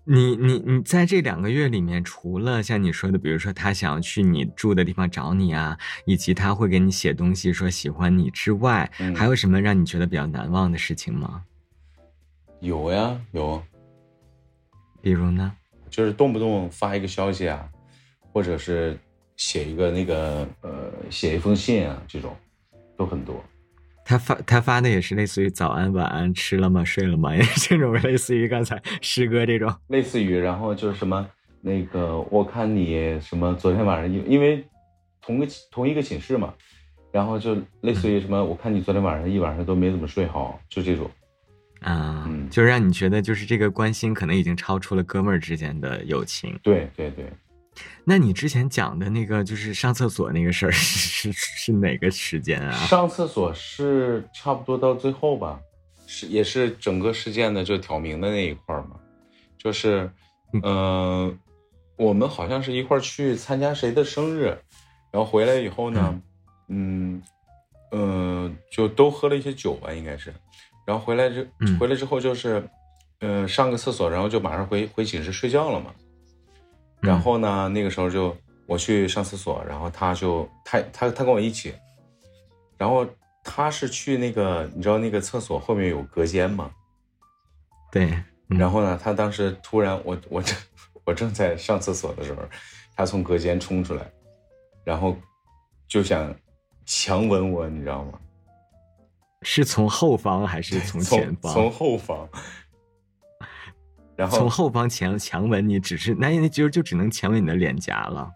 [0.03, 11.43] 你你你在这两个月里面，除了像你说的，比如说他想要去你住的地方找你啊，以及他会给你写东西说喜欢你之外，嗯还有什么让你觉得比较难忘的事情吗？
[12.61, 13.61] 有呀有，
[15.01, 15.53] 比如呢？
[15.89, 17.69] 就是动不动发一个消息啊，
[18.33, 18.97] 或者是
[19.35, 22.35] 写一个那个呃写一封信啊，这种
[22.97, 23.43] 都很多。
[24.03, 29.73] 他发他发的也是类似于早安晚安吃了吗睡了吗，也是这种类似于刚才师哥这种。
[29.87, 31.27] 类似于，然后就是什么
[31.61, 34.65] 那个，我看你什么昨天晚上因因为
[35.21, 36.53] 同个同一个寝室嘛，
[37.11, 41.09] 然后就类似于什么，我看你昨天晚上一晚上都没怎么睡好，就这种。
[41.81, 46.55] 啊、嗯就让你觉得就是这个关心可能已经超出了哥们儿之间的友情。
[46.61, 47.25] 对对对，
[48.03, 52.71] 那你之前讲的那个就是上厕所那个事儿 是是是哪个时间啊？
[52.87, 55.59] 上厕所是差不多到最后吧，
[56.07, 58.95] 是也是整个事件的就挑明的那一块儿嘛，
[59.57, 60.09] 就是，
[60.53, 61.37] 嗯、呃，
[61.95, 64.57] 我们好像是一块儿去参加谁的生日，
[65.11, 66.21] 然后回来以后呢，
[66.69, 67.21] 嗯，
[67.91, 70.33] 嗯、呃，就都喝了一些酒吧，应该是，
[70.87, 72.67] 然后回来之嗯回来之后就是，
[73.19, 75.93] 呃，上个厕所，然后就马上回回寝室睡觉了嘛。
[77.01, 78.35] 然后呢，那个时候就
[78.65, 81.73] 我去上厕所，然后他就他他他跟我一起，
[82.77, 83.05] 然后
[83.43, 86.71] 他是去那个你知道那个厕所后面有隔间吗？
[87.91, 88.05] 对，
[88.49, 90.55] 嗯然后呢，他当时突然我我正
[91.03, 92.41] 我正在上厕所的时候，
[92.95, 94.09] 他从隔间冲出来，
[94.83, 95.17] 然后
[95.87, 96.33] 就想
[96.85, 98.19] 强吻我，你知道吗？
[99.43, 101.51] 是从后方还是从前方？
[101.51, 102.29] 从后方，
[104.21, 108.29] 然后从后方强强吻你，只是那那就就只能强吻你的脸颊了。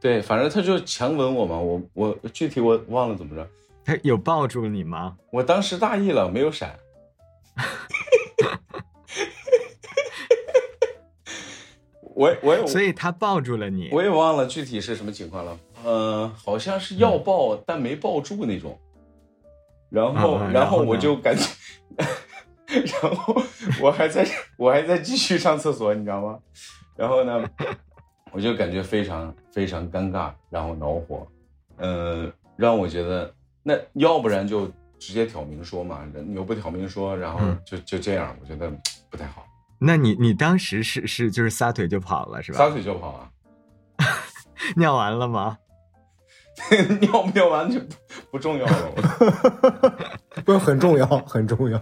[0.00, 3.44] 对，反正他就强吻我嘛，我我具体我忘了怎么着，
[3.84, 5.16] 他有抱住你吗？
[5.32, 6.78] 我当时大意了，没有闪。
[12.14, 13.88] 我也我也所以他抱住了你。
[13.90, 18.78] 我也忘了具体是什么情况了，呃，好像是要抱、但没抱住那种。
[19.90, 21.44] 然后嗯嗯然后我就感觉，
[22.84, 23.42] 然后
[23.80, 26.38] 我还在我还在继续上厕所，你知道吗？
[26.96, 27.42] 然后呢，
[28.32, 31.26] 我就感觉非常非常尴尬，然后恼火，
[31.76, 34.66] 呃，让我觉得那要不然就
[34.98, 38.70] 直接挑明说嘛，你又不挑明说，然后嗯就就这样，我觉得
[39.10, 39.44] 不太好，
[39.78, 42.58] 那你你当时是是就是撒腿就跑了是吧？
[42.58, 43.30] 撒腿就跑啊，
[44.76, 45.58] 尿完了吗？
[47.00, 47.94] 尿不尿完就不
[48.32, 48.92] 不重要了。
[50.44, 51.80] 不是很重要，很重要。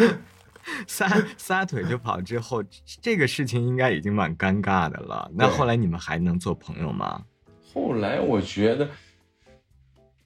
[0.86, 2.62] 撒撒腿就跑之后，
[3.00, 5.30] 这个事情应该已经蛮尴尬的了。
[5.34, 7.24] 那后来你们还能做朋友吗？
[7.72, 8.88] 后来我觉得，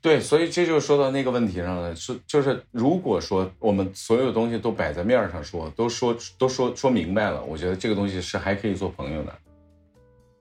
[0.01, 9.39] 对，所以这就说到那个问题上了，是就是如果说我们所有东西都摆在面儿上说，都说都说说明白了，我觉得这个东西是还可以做朋友的。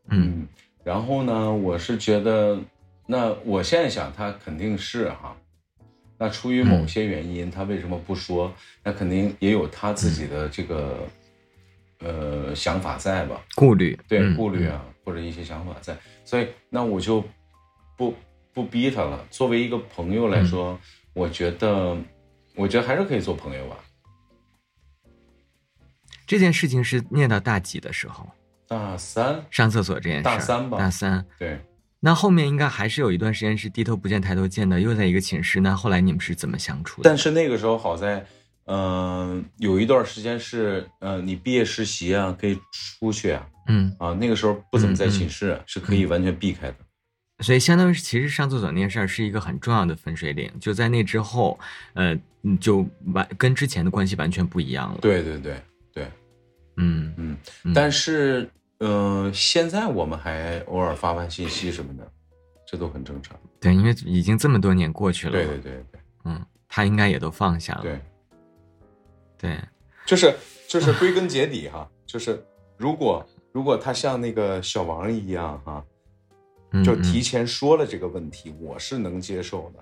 [0.10, 0.48] 嗯，
[0.84, 2.60] 然后呢，我是觉得，
[3.06, 5.36] 那我现在想，他肯定是哈，
[6.24, 8.50] 那出于某些原因，他为什么不说？
[8.82, 11.06] 那肯定也有他自己的这个、
[12.00, 13.44] 呃想法在吧？
[13.56, 17.22] 顾虑，对嗯顾虑，啊，或者一些想法在，所以那我就
[17.98, 18.16] 不
[18.54, 19.28] 不逼他了。
[19.30, 20.80] 作为一个朋友来说，
[21.12, 21.98] 我觉得，
[22.56, 23.76] 我觉得还是可以做朋友吧。
[26.26, 28.26] 这件事情是念到大几的时候？
[28.66, 30.32] 大三，上厕所这件事儿？
[30.32, 31.26] 大三吧大三。
[31.38, 31.60] 对，
[32.06, 35.62] 那后面应该还是有一段时间是低头不见抬头见的，又在一个寝室。
[35.62, 37.10] 那后来你们是怎么相处的？
[37.10, 38.26] 但是那个时候好在，
[38.66, 42.60] 嗯、有一段时间是，呃，你毕业实习啊，可以
[43.00, 46.76] 出去啊，嗯，啊，那个时候不怎么在嗯嗯寝室，是可以完全避开的。
[47.40, 50.52] 所以相当于是，其实上厕所那件事儿是一个很重要的分水岭。
[50.60, 51.58] 就在那之后，
[51.94, 52.14] 呃，
[52.44, 55.56] 嗯就完跟之前的关系完全不一样了。，对对对
[55.94, 56.08] 对，
[56.76, 62.12] 嗯嗯，嗯但是，嗯、现在我们还偶尔发发信息什么的，
[62.66, 63.38] 这都很正常。
[63.60, 65.34] 对，因为已经这么多年过去了。
[65.34, 67.82] 对对对对嗯，他应该也都放下了。
[67.82, 68.02] 对，
[69.38, 69.60] 对，
[70.06, 70.36] 就是
[70.68, 72.44] 就是归根结底哈，就是
[72.78, 75.86] 如果如果他像那个小王一样哈，
[76.72, 79.80] 嗯就提前说了这个问题，我是能接受的。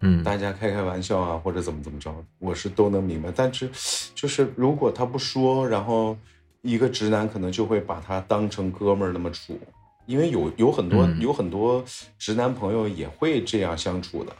[0.00, 3.32] 嗯大家开开玩笑啊，或者怎么怎么着，我是都能明白。
[3.34, 3.68] 但是，
[4.14, 6.16] 就是如果他不说，然后
[6.62, 9.58] 一个直男可能就会把他当成哥们儿那么处，
[10.06, 11.84] 因为有有很多、嗯有很多
[12.18, 14.32] 直男朋友也会这样相处的。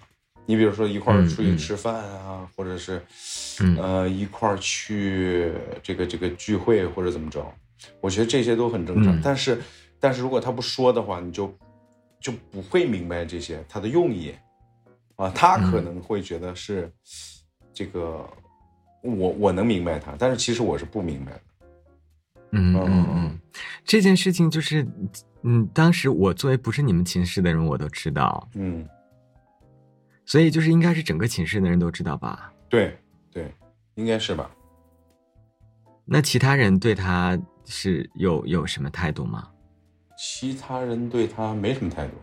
[0.46, 3.02] 你比如说一块儿出去吃饭啊，或者是
[3.60, 5.52] 嗯呃一块儿去
[5.82, 7.44] 这个这个聚会或者怎么着，
[8.00, 9.14] 我觉得这些都很正常。
[9.16, 9.60] 嗯但是
[10.00, 11.52] 但是如果他不说的话，你就
[12.20, 14.34] 就不会明白这些他的用意。
[15.16, 16.88] 啊，他可能会觉得是
[17.74, 18.24] 这个，
[19.02, 21.40] 我我能明白他，但是其实我是不明白的。
[22.52, 23.40] 嗯嗯嗯嗯，
[23.84, 24.86] 这件事情就是，
[25.42, 28.86] 嗯，当时我作为不是你们寝室的人，我都知道，嗯，
[30.24, 32.52] 所以就是应该是整个寝室的人都知道吧？
[32.68, 32.98] 对
[33.30, 33.52] 对，
[33.94, 34.50] 应该是吧？
[36.04, 39.48] 那其他人对他是有有什么态度吗？
[40.16, 42.14] 其他人对他没什么态度，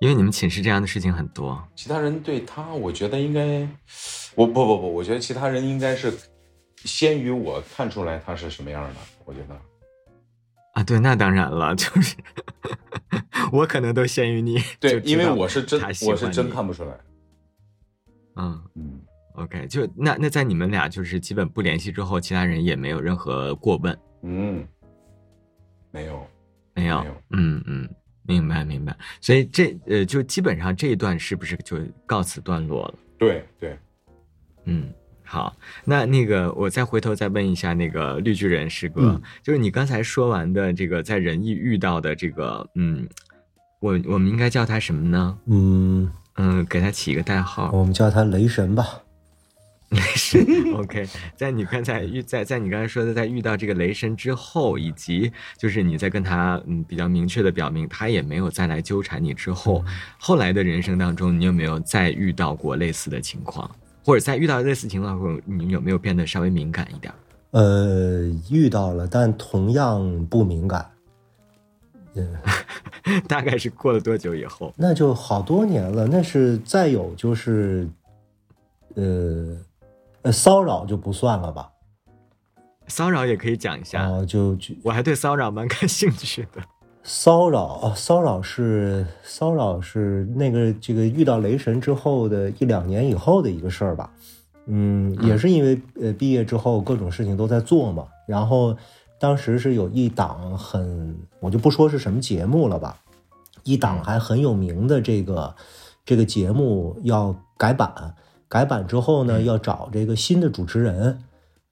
[0.00, 1.62] 因为你们寝室这样的事情很多。
[1.74, 3.68] 其他人对他，我觉得应该，
[4.34, 6.12] 我不不不，我觉得其他人应该是
[6.84, 9.00] 先于我看出来他是什么样的。
[9.24, 9.60] 我觉得，
[10.74, 12.16] 啊，对，那当然了，就是
[13.50, 16.96] 我可能都先于你，对因为我是真我是真看不出来。
[18.36, 18.62] 嗯。
[18.74, 19.00] 嗯
[19.34, 24.66] ，，OK，就那那在你们俩就是基本不联系之后，其他人也没有任何过问，嗯，
[25.90, 26.26] 没有，
[26.74, 27.14] 没有，没有。
[27.30, 27.88] 嗯嗯，
[28.24, 32.94] 明白明白，所以这呃就基本上这一段是不是就告此段落了？
[33.16, 33.78] 对对，
[34.64, 34.92] 嗯，
[35.34, 43.08] 好，那那个我再回头再问一下那个绿巨人师哥，嗯就是你刚才说完的这个在仁义遇到的这个，嗯，
[43.80, 45.36] 我我们应该叫他什么呢？
[45.46, 49.00] 嗯，嗯，给他起一个代号，我们叫他雷神吧。
[49.88, 50.40] 雷神。
[50.76, 51.04] OK，
[51.36, 59.84] 在你刚才遇在在你刚才说的，在遇到这个雷神之后，以及就是你在跟他嗯比较明确的表明他也没有再来纠缠你之后，
[60.16, 63.68] 后来的人生当中，你有没有再遇到过类似的情况？
[64.04, 67.12] 或者在遇到类似情况后，你有没有变得稍微敏感一点？
[67.52, 70.90] 呃，遇到了，但同样不敏感。
[73.26, 74.72] 大概是过了多久以后？
[74.76, 76.06] 那就好多年了。
[76.06, 77.88] 那是再有就是，
[78.94, 79.56] 呃，
[80.22, 81.70] 呃，骚扰就不算了吧？
[82.86, 86.62] 骚扰也可以讲一下，哦、就就我还对骚扰蛮感兴趣的。
[87.06, 94.10] 骚扰啊，骚扰是骚扰是那个这个遇到雷神之后的一两年以后的一个事儿吧。
[94.66, 98.74] 嗯，也是因为呃毕业之后各种事情都在做嘛，然后
[99.20, 102.96] 当时是有一档很，我就不说是什么节目了吧，
[103.64, 105.54] 一档还很有名的这个
[106.06, 108.14] 这个节目要改版，
[108.48, 111.18] 改版之后呢，要找这个新的主持人。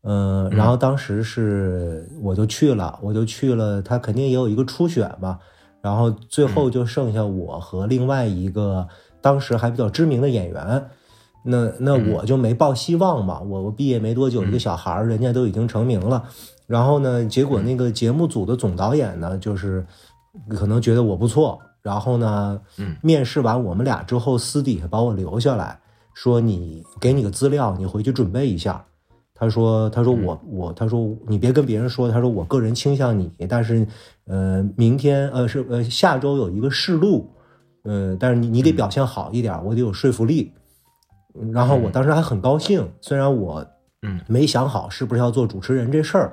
[0.02, 5.38] 嗯，然后当时是我就去了，我就去了，他肯定也有一个初选嘛。
[5.80, 8.86] 然后最后就剩下我和另外一个
[9.20, 10.88] 当时还比较知名的演员。
[11.44, 16.22] 那那我就没抱希望嘛，我我毕业没多久，一个小孩儿，人家都已经成名了。
[16.68, 19.84] 然后呢，结果那个节目组的总导演呢，就是
[20.50, 22.60] 可能觉得我不错，然后呢，
[23.02, 25.80] 面试完我们俩之后，私底下把我留下来
[26.14, 28.84] 说，你给你个资料，你回去准备一下。
[29.42, 33.84] 他说，他说我我，他说你别跟别人说，他说我个人倾向你，但是
[34.26, 37.28] 呃，明天呃是呃下周有一个试录，
[37.82, 40.52] 呃，但是你你得表现好一点，我得有说服力。
[41.52, 43.66] 然后我当时还很高兴，虽然我
[44.02, 44.20] 嗯。
[44.28, 46.32] 没想好是不是要做主持人这事儿，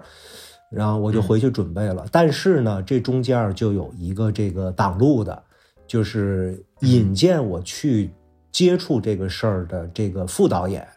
[0.69, 2.05] 然后我就回去准备了。
[2.11, 5.41] 但是呢，这中间就有一个这个挡路的，
[5.87, 8.11] 就是引荐我去
[8.51, 10.87] 接触这个事儿的这个副导演，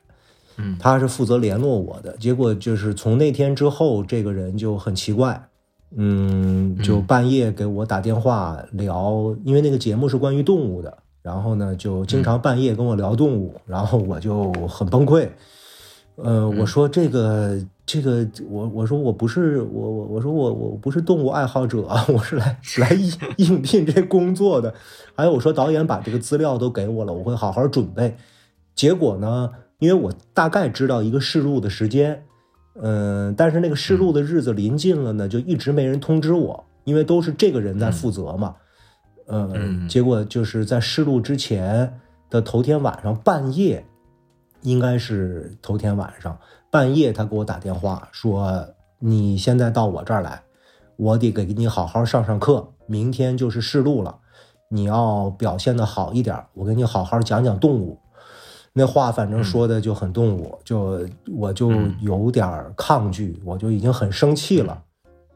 [0.57, 2.17] 嗯，他是负责联络我的。
[2.19, 5.49] 结果就是从那天之后，这个人就很奇怪，
[5.97, 10.99] 嗯，就半夜给我打电话聊，因为那个节目是关于动物的。
[11.23, 15.29] 然后呢，就经常半夜跟我聊动物，然后我就很崩溃。
[16.17, 24.75] 呃，我说这个这个，我我说我不是我我我说我我不是动物爱好者， 我是来 来应应聘这工作的。
[25.15, 28.17] 还有我说导演把这个资料都给我了，我会好好准备。
[28.75, 29.49] 结果呢，
[29.83, 32.25] 因为我大概知道一个试录的时间，
[32.81, 38.55] 嗯，但是那个试录的日子临近了呢，就一直没人通知我，因为都是这个人在负责嘛。
[39.27, 41.99] 嗯，结果就是在试录之前
[42.31, 43.85] 的头天晚上半夜，
[44.61, 46.39] 应该是头天晚上
[46.71, 48.65] 半夜，他给我打电话说
[49.03, 50.45] ：“你现在到我这儿来，
[50.95, 52.69] 我得给你好好上上课。
[52.87, 54.17] 明天就是试录了，
[54.69, 57.99] 你要表现的好一点，我给你好好讲讲动物。”
[58.73, 61.07] 那话反正说的就很动物，就
[61.37, 61.71] 我就
[62.01, 64.83] 有点抗拒，我就已经很生气了。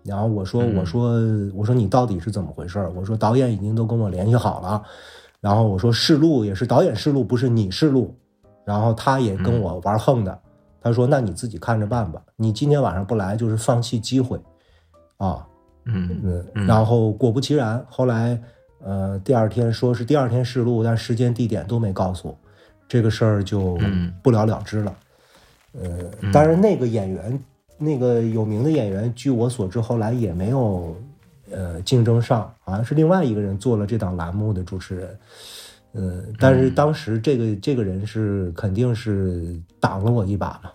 [0.03, 1.21] 然后我说，我说，
[1.55, 2.79] 我说你到底是怎么回事？
[2.95, 4.83] 我说导演已经都跟我联系好了，
[5.41, 8.15] 然后我说试录也是导演试录，不是你试录。
[8.65, 10.37] 然后他也跟我玩横的，
[10.81, 14.41] 他说那你自己看着办吧，你今天晚上不来就是放弃机会，
[15.19, 15.47] 啊，
[15.85, 16.67] 嗯嗯。
[16.67, 18.41] 然后果不其然，后来
[18.83, 22.39] 呃第二天说是第二天试录，但时间地点都没告诉我，
[22.89, 23.79] 这个事儿就
[24.23, 24.97] 不了了之了。
[25.73, 27.39] 呃，当然那个演员。
[27.79, 30.97] 那个有名的演员，据我所知，后来也没有，
[31.51, 35.19] 呃，竞争上，好像是另外一个人做了这档栏目的主持人，
[35.93, 40.71] 呃，但是当时这个这个人是肯定是挡了我一把嘛。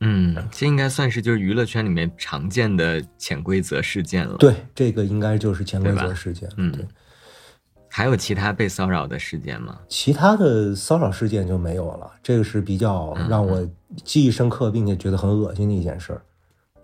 [0.00, 4.38] 嗯，这应该算是就是娱乐圈里面常见的潜规则事件了。
[4.38, 6.48] 对，这个应该就是潜规则事件。
[6.56, 6.86] 嗯，对。
[7.98, 9.76] 还有其他被骚扰的事件吗？
[9.88, 12.08] 其他的骚扰事件就没有了。
[12.22, 13.68] 这个是比较让我
[14.04, 16.22] 记忆深刻，并且觉得很恶心的一件事儿。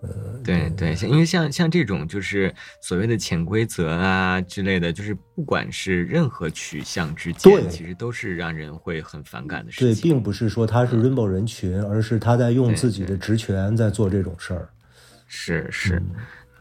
[0.00, 0.08] 呃，
[0.42, 10.02] 对对，像因为像像这种就是所谓的潜规则啊之类的，就是不管是任何取向之间，其实都是让人会很反感的事情。
[10.02, 14.68] 对，并不是说他是 rainbow 人群，而是他在用自己的职权在做这种事儿。
[15.28, 16.02] 是是，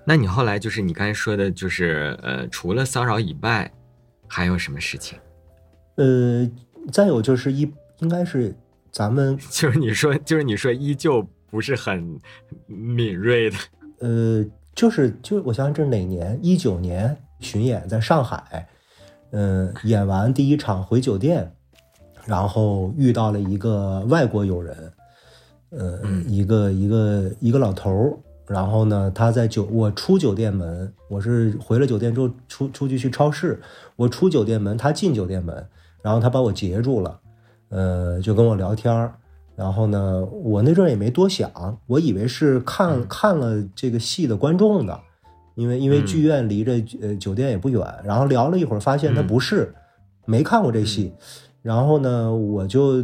[0.05, 3.67] 那你后来就是你刚才说的，就是呃，除了骚扰以外。
[4.35, 5.19] 还有什么事情？
[5.93, 6.49] 呃，
[6.91, 8.55] 再有就是一，应该是
[8.91, 12.19] 咱们 就是你说，就是你说依旧不是很
[12.65, 13.57] 敏锐的。
[13.99, 16.39] 呃，就是就我想想，这是哪年？
[16.41, 18.67] 一九年巡演在上海，
[19.33, 21.53] 嗯，演完第一场回酒店，
[22.25, 24.93] 然后遇到了一个外国友人，
[25.69, 28.17] 呃，一个一个一个老头儿。
[28.53, 33.59] 然后呢，他在酒我出酒店门，我是回了酒店之后出出去去超市，
[33.95, 35.65] 我出酒店门，他进酒店门，
[36.03, 37.19] 然后他把我截住了，
[37.69, 39.15] 呃，就跟我聊天儿。
[39.55, 41.51] 然后呢，我那阵儿也没多想，
[41.87, 44.99] 我以为是看看了这个戏的观众的，
[45.55, 47.81] 因为因为剧院离着呃酒店也不远。
[48.03, 49.73] 然后聊了一会儿，发现他不是，
[50.25, 51.11] 没看过这戏。
[51.63, 53.03] 然后呢，我就。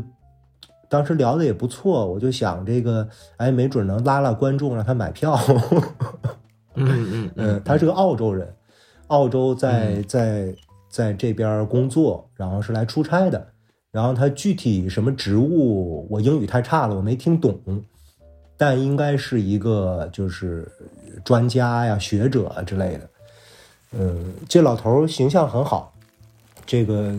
[0.89, 5.39] 当时聊的也不错，我就想这个，哎，没准能拉拉观众，让他买票。
[6.75, 8.51] 嗯嗯 嗯，他是个澳洲人，
[9.07, 10.53] 澳洲在在
[10.89, 13.47] 在这边工作，然后是来出差的。
[13.91, 17.59] 然后他具体什么职务，我英语太差了，我没听懂，
[18.57, 20.67] 但应该是一个就是
[21.23, 23.09] 专家呀、学者之类的。
[23.93, 25.93] 嗯，这老头形象很好。
[26.69, 27.11] 这个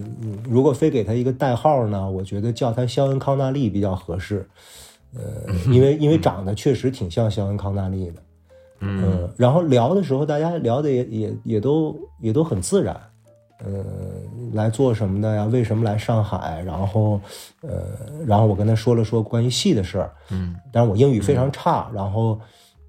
[0.49, 4.49] 如果非给他一个代号呢，我觉得叫他肖恩康纳利比较合适，
[5.13, 8.23] 呃，因为因为长得确实挺像肖恩康纳利的，
[8.79, 12.95] 嗯，然后聊的时候大家聊的也也也都也都很自然，
[13.65, 13.85] 呃，
[14.53, 15.47] 来做什么的呀？
[15.47, 16.63] 为什么来上海？
[16.65, 17.21] 然后，
[17.63, 22.39] 呃，然后我跟他说了说关于戏的事儿，嗯，但是我英语非常差，然后，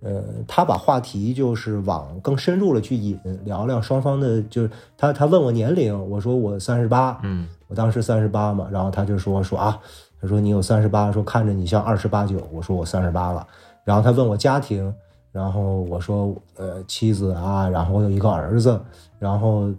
[0.02, 9.80] 呃，他把话题就是往更深入了去引，聊聊双方的，就是他他问我年龄，我说我三十八，嗯，我当时三十八嘛，然后他就说说啊，
[10.20, 13.48] 他说你有三十八，说看着你像二十八九，我说我三十八了，
[13.84, 14.94] 然后他问我家庭，
[15.32, 18.80] 然后我说呃妻子啊，然后我有一个儿子，
[19.18, 19.72] 然后。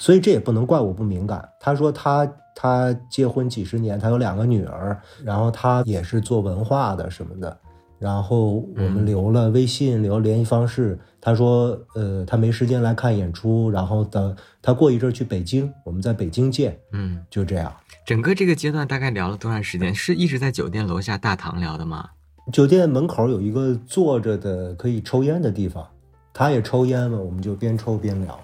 [0.00, 1.48] 所以这也不能怪我不敏感。
[1.58, 2.24] 他说他
[2.54, 7.58] 他结婚几十年，他有两个女儿，然后他也是做文化的什么的。
[7.98, 10.98] 然后我们留了微信，留联系方式。
[11.20, 16.78] 他说，呃，他没时间来看演出，然后等他过一阵去北京，我们在北京见。
[16.92, 17.72] 嗯，就这样。
[18.06, 19.94] 整个这个阶段大概聊了多长时间？
[19.94, 22.10] 是一直在酒店楼下大堂聊的吗？
[22.52, 25.86] 酒店门口有一个坐着的可以抽烟的地方，
[26.32, 28.38] 他也抽烟嘛，我们就边抽边聊。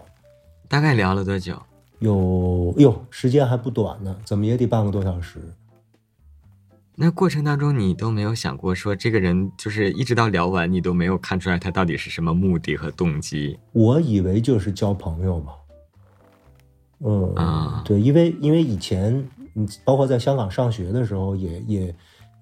[0.69, 1.57] 大概聊了多久？
[2.01, 5.39] 有哟，时间还不短呢，怎么也得半个多小时。
[6.97, 13.59] 那过程当中，你都没有想过说这个人就是一直到聊完，你都没有看出来他到底是什么目的和动机？
[13.73, 15.53] 我以为就是交朋友嘛。
[17.01, 19.13] 嗯啊，对，因为因为以前，
[19.57, 21.95] 嗯，包括在香港上学的时候，也也，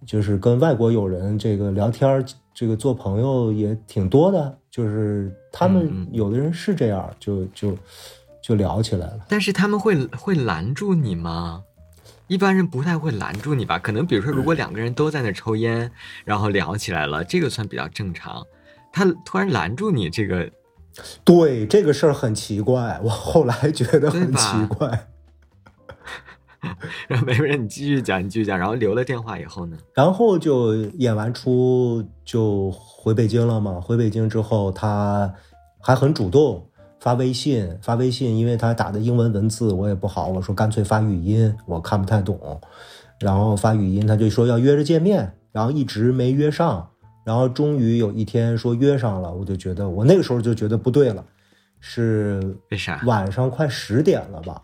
[0.07, 2.25] 就是跟外国友人这个聊天，
[2.55, 4.59] 这个做朋友也挺多的。
[4.71, 7.77] 就是他们有的人是这样，就就
[8.43, 9.21] 就聊起来了。
[9.29, 11.65] 但是他们会会拦住你吗？
[12.33, 13.79] 一般人不太会拦住你吧？
[13.79, 15.91] 可能比如说，如果两个人都在那抽烟，
[16.25, 18.43] 然后聊起来了，这个算比较正常。
[18.91, 20.51] 他突然拦住你，这个
[21.27, 25.09] 对这个事儿很奇怪，我后来觉得很奇怪。
[27.07, 28.59] 然后没事，你继续讲，你继续讲。
[28.59, 29.77] 然后留了电话以后呢？
[29.93, 33.79] 然后就演完出就回北京了嘛。
[33.79, 35.31] 回北京之后，他
[35.83, 36.67] 还很主动
[37.03, 42.61] 发微信，发微信，因为他打的英文文字我也不好，我说干脆发语音，我看不太懂。
[43.19, 46.89] 然后发语音，他就说要约着见面，然后一直没约上。
[47.25, 51.25] 然后终于有一天说约上了，我就觉得我那个时候就觉得不对了，
[51.81, 53.03] 是为啥？
[53.05, 54.63] 晚上快十点了吧？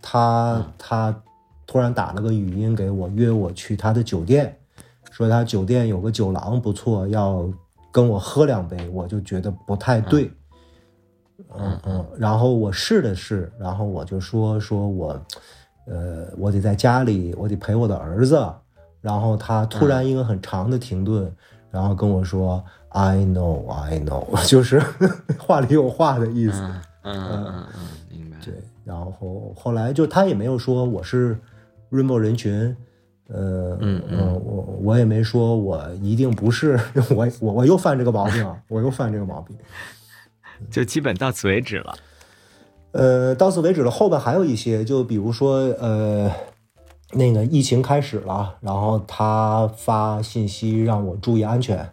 [0.00, 1.22] 他他。
[1.68, 4.56] 突然打了个语音给我，约我去他的酒店，
[5.10, 7.44] 说他酒店有个酒廊不错，要
[7.90, 10.26] 跟我喝两杯，我就觉得不太对。
[10.26, 10.35] 嗯
[11.58, 15.20] 嗯嗯，然后我试了试，然后我就说说我，
[15.86, 18.44] 呃，我得在家里，我得陪我的儿子。
[19.00, 21.30] 然后他突然一个很长的停顿，
[21.70, 24.26] 然后跟我说：“I know, I know。
[24.48, 24.82] ”就是
[25.38, 26.60] 话里有话的意思。
[27.02, 27.64] 嗯嗯嗯，
[28.10, 28.36] 明白。
[28.44, 28.54] 对，
[28.84, 31.38] 然后后来就他也没有说我是。
[31.88, 32.76] Rainbow 人群，
[33.28, 36.76] 呃，嗯嗯，我我也没说我一定不是，
[37.14, 39.56] 我我我又犯这个毛病，我又犯这个毛病，
[40.70, 41.94] 就基本到此为止了。
[42.92, 46.30] 呃，到此为止了，后边还有一些，就比如说，呃，
[47.12, 51.88] 那个疫情开始了，然后他发信息让我注意安全，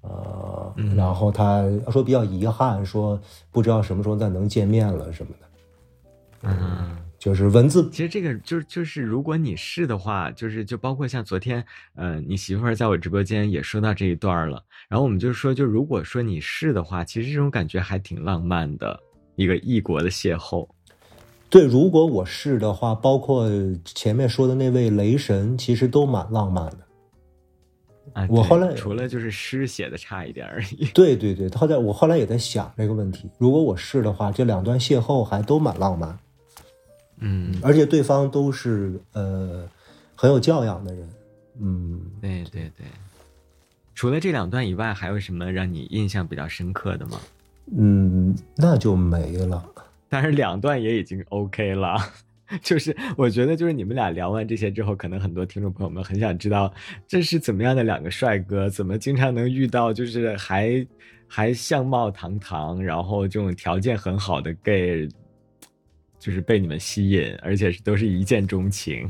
[0.00, 5.46] 呃，然后他说比较遗憾，说不知道什么时候再能见面了什么的，
[6.42, 6.96] 嗯。
[7.18, 11.64] 就是文字，其实这个就是就是，如果你是的话，就是就包括像昨天，
[11.96, 14.62] 呃，你媳妇儿在我直播间也说到这一段了。
[14.88, 18.98] 然后我们就说，就如果说你是的话，其实这种感觉还挺浪漫的，
[19.34, 20.68] 一个异国的邂逅。
[21.50, 23.50] 对，如果我是的话，包括
[23.84, 26.78] 前面说的那位雷神，其实都蛮浪漫的。
[28.12, 30.84] 啊，我后来除了就是诗写的差一点而已。
[30.94, 36.16] 对对对，后来我后来也在想这个问题，如果我是的话，这两段邂逅还都蛮浪漫。
[37.20, 39.68] 嗯，而且对方都是呃
[40.14, 41.08] 很有教养的人，
[41.60, 42.86] 嗯，对对对。
[43.94, 47.20] 除了这两段以外，还有什么让你印象比较深刻的吗？
[47.76, 49.64] 嗯，那就没了。
[50.08, 51.96] 但是两段也已经 OK 了，
[52.62, 56.72] 就是我觉得，就是你们俩聊完这些之后，可能很多听众朋友们很想知道，
[57.08, 60.86] 这是怎么样的两个帅哥，怎么经常能遇到，就是还
[61.26, 65.08] 还相貌堂堂，然后这种条件很好的 gay。
[66.18, 69.08] 就是被你们吸引，而且是都是一见钟情，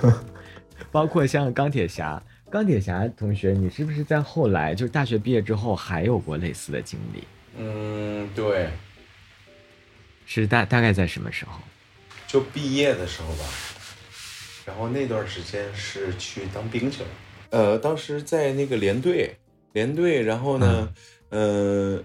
[0.90, 2.22] 包括像钢铁侠。
[2.48, 7.24] 钢铁侠同学，你是不是在后来就是大学毕业之后还有过类似的经历？
[7.58, 8.68] 嗯，对，
[10.26, 11.60] 是大大概在什么时候？
[12.26, 13.44] 就毕业的时候吧。
[14.64, 17.08] 然后那段时间是去当兵去了。
[17.50, 19.36] 呃，当时在那个连队，
[19.72, 20.92] 连队，然后呢，
[21.30, 22.02] 呃。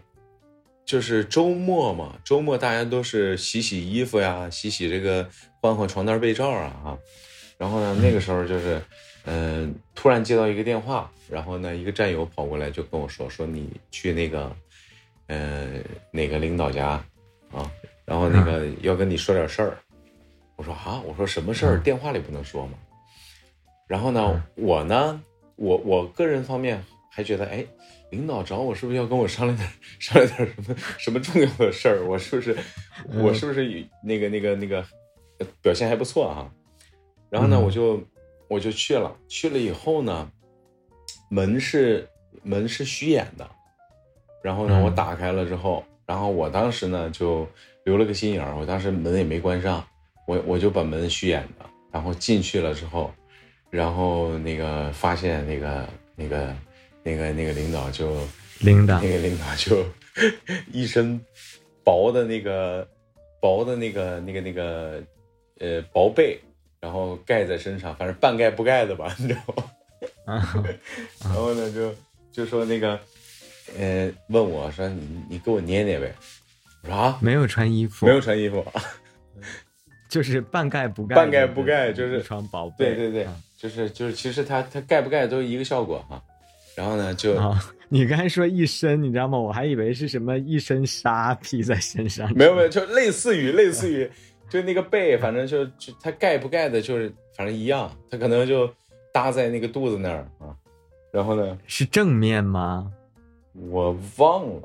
[0.92, 5.26] 就是周末嘛，周末大家都是洗洗衣服呀，洗洗这个
[5.62, 6.98] 换换床单被罩啊啊。
[7.58, 8.82] 然后呢，那个时候就是，
[9.24, 14.54] 嗯，突然接到一个电话，然后呢，一个战友跑过来就跟我说，说你去那个，
[15.28, 15.80] 呃，
[16.12, 17.02] 哪个领导家
[17.54, 17.72] 啊？
[18.04, 19.78] 然后那个要跟你说点事儿。
[20.58, 21.80] 我说啊，我说什么事儿？
[21.80, 22.74] 电话里不能说吗？
[23.88, 25.22] 然后呢，我呢，
[25.56, 27.66] 我我个人方面还觉得，哎，
[28.12, 29.68] 领导找我是不是要跟我商量点
[30.00, 32.06] 商量点什么什么重要的事儿？
[32.06, 32.56] 我是不是
[33.16, 34.86] 我是不是那个那个那个
[35.62, 36.52] 表现还不错啊？
[37.30, 38.02] 然后呢，我就
[38.50, 40.30] 我就去了，去了以后呢，
[41.30, 42.08] 门是
[42.44, 43.50] 门是虚掩的，
[44.44, 47.48] 然后呢，我打开了之后，然后我当时呢就
[47.86, 49.84] 留了个心眼儿，我当时门也没关上，
[50.28, 53.12] 我我就把门虚掩的，然后进去了之后。
[53.70, 56.54] 然后那个发现那个那个
[57.04, 58.16] 那个那个领导就
[58.60, 59.86] 领导那个领导就
[60.72, 61.20] 一身
[61.84, 62.88] 薄的那个
[63.40, 65.02] 薄的那个那个那个
[65.60, 66.40] 呃薄被，
[66.80, 69.64] 然后盖在身上，反正半盖不盖的吧，你知道吗？
[70.26, 70.54] 啊
[71.24, 71.94] 然后呢就
[72.32, 73.00] 就说那个
[73.78, 76.14] 呃问我说你你给我捏捏呗，
[76.84, 78.64] 我说啊没有穿衣服没有穿衣服，
[80.10, 83.28] 就是半盖不盖半盖不盖就是一床薄被，对对对。
[83.58, 86.20] 就是就是，其实它它盖不盖都一个效果哈，
[86.76, 87.36] 然后呢就，
[87.90, 89.38] 你刚才说一身，你知道吗？
[89.38, 94.10] 我还以为是什么一身纱披在身上，没有没有，就类似于类似于，
[94.50, 98.70] 就那个背，反正就就它盖不盖的，就是反正一样，它可能就
[99.12, 100.56] 搭在那个肚子那儿啊，
[101.12, 102.90] 然后呢是正面吗？
[103.54, 104.62] 我忘了，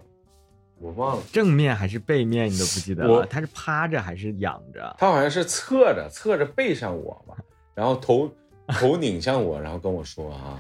[0.78, 3.26] 我忘了正面还是背面，你都不记得了？
[3.26, 4.94] 他是趴着还是仰着？
[4.98, 7.34] 他好像是侧着，侧着背上我嘛，
[7.74, 8.30] 然后头。
[8.68, 10.58] 头拧向我，然后跟我说：“啊，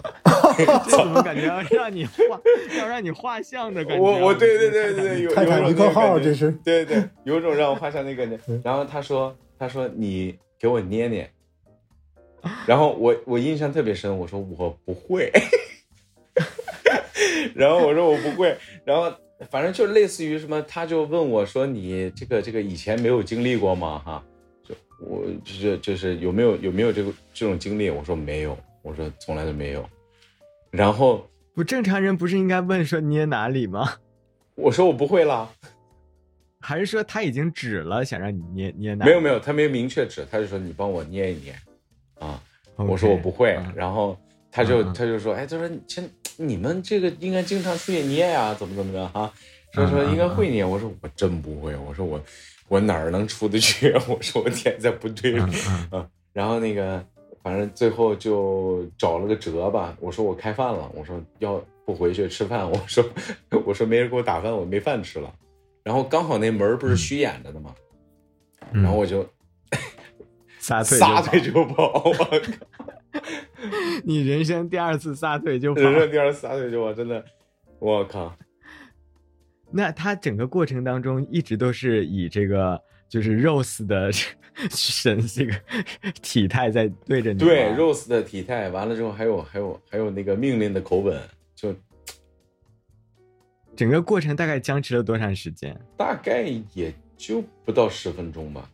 [0.88, 2.40] 怎么感觉要让你画，
[2.78, 8.26] 要让你画像的感觉？”我我对对对对对，有泰坦尼克号这是对对，有种让我画像那个。
[8.62, 11.30] 然后他说：“他说你给我捏捏。”
[12.66, 15.30] 然后我我印象特别深，我说我不会。
[17.54, 19.12] 然后我说我不会，然后
[19.50, 24.22] 反正就类似于什么，他就问我说：“你这个这个以前没有经历过吗？”哈。
[24.62, 27.90] 就我就是就是有没有有没有这个这种经历？
[27.90, 29.88] 我说没有，我说从来都没有。
[30.70, 33.94] 然后不正常人不是应该问说捏哪里吗？
[34.56, 35.48] 我说我不会啦。
[36.60, 39.04] 还是说他已经指了想让你捏捏哪？
[39.04, 41.54] 没有没有，他没有明确指，他就说你帮我捏一捏
[42.18, 42.42] 啊。
[42.76, 44.18] 我说我不会，然后
[44.50, 49.32] 他就他就说哎，他说先你们这个应该经常出去捏呀，怎么怎么着哈？
[49.72, 50.64] 说说应该会捏。
[50.64, 52.20] 我说我真不会，我说我。
[52.68, 53.92] 我哪儿能出得去？
[54.10, 55.38] 我说我天，在部队
[55.92, 57.06] 啊，然后那个
[57.46, 59.96] 反正最后就找了个辙吧。
[60.00, 63.04] 我说我开饭了，我说要不回去吃饭，我说
[63.64, 65.32] 我说没人给我打饭，我没饭吃了。
[65.84, 67.72] 然后刚好那门不是虚掩着的吗？
[68.72, 69.24] 然后我就
[70.58, 72.02] 撒腿撒腿就跑。
[72.04, 72.26] 我靠！
[74.02, 77.24] 你人生第二次撒腿就跑， 人生第二次撒腿就跑，真的，
[77.78, 78.36] 我靠！
[79.70, 84.10] 那他整个过程当中一直都是以这个就是 Rose 的
[84.70, 85.54] 神这个
[86.22, 91.20] 体态在对着你，对 Rose 的体态，完了之后还有还有还有那个命令的口吻，
[91.54, 91.74] 就
[93.76, 95.78] 整个过程大概僵持了多长时间？
[95.96, 96.42] 大概
[96.72, 98.70] 也就不到十分钟吧。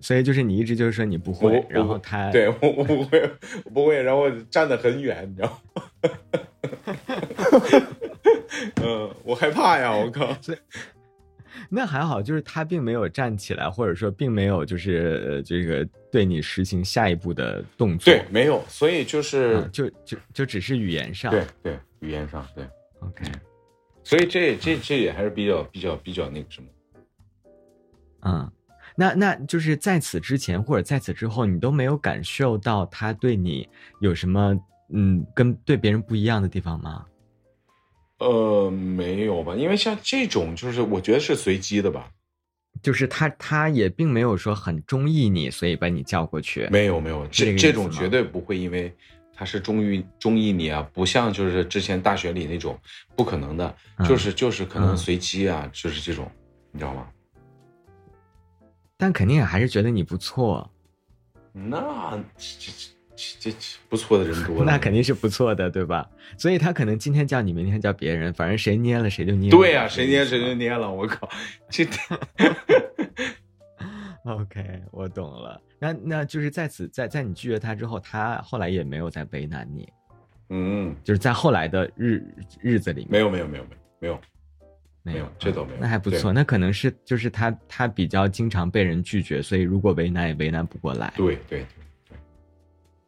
[0.00, 3.30] 所以就是你一直就是说你不会，然后他对我我不会
[3.64, 5.82] 我不会，然后站得很远，你知道吗？
[8.82, 9.94] 嗯，我害怕呀！
[9.96, 10.36] 我靠，
[11.68, 18.12] 那还好，就是他并没有站起来，或者说并没有就是这个对你实行下一步的动作。
[18.12, 22.64] 对，没有，所以就是就就就只是语言上，对对，语言上对。
[23.00, 23.24] OK，
[24.02, 26.68] 所以这这这也还是比较比较比较那个什么。
[28.22, 28.50] 嗯，
[28.96, 33.68] 那那就是在此之前或者在此之后，你都没有感受到他对你
[34.00, 34.58] 有什么
[34.90, 37.04] 嗯跟对别人不一样的地方吗？
[38.18, 39.54] 呃，没有吧？
[39.54, 42.10] 因为像这种，就是我觉得是随机的吧。
[42.82, 46.68] 就是他，他也并没有说很中意你，所以把你叫过去。
[46.70, 48.92] 没有，没有，这这种绝对不会，因为
[49.34, 52.78] 他是中意中意你啊，不像就是之前大学里那种，
[53.16, 56.30] 不可能的，就是就是可能随机啊，就是这种，
[56.72, 57.08] 你知道吗？
[58.96, 60.70] 但肯定还是觉得你不错。
[61.52, 62.93] 那这这。
[63.38, 63.52] 这
[63.88, 66.08] 不错的人多了， 那肯定是不错的，对吧？
[66.36, 69.50] 所以他可能今天叫你，明天叫别人，反正谁捏了谁就捏。
[69.50, 70.90] 对呀，谁捏谁就捏了。
[70.90, 71.28] 我靠，
[71.70, 71.86] 这。
[74.24, 75.60] OK，我懂了。
[75.78, 79.86] 那那就是在此，在在你拒绝他之后，他后来也没有再为难你。
[80.48, 82.22] 嗯，就是在后来的日
[82.60, 84.20] 日子里，没有没有没有没有没有
[85.02, 85.78] 没有，这都没有。
[85.78, 91.12] 那还不错，那可能是就是他他比较经常被人拒绝，所以如果为难也为难不过来。
[91.16, 91.66] 对对。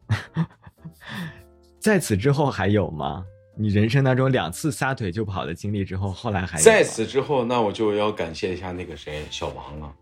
[1.80, 3.24] 在此之后还有吗？
[3.58, 9.94] 你人生当中两次撒腿就跑的经历之后，后来还有在此之后，那我就要感谢一下那个谁小王了。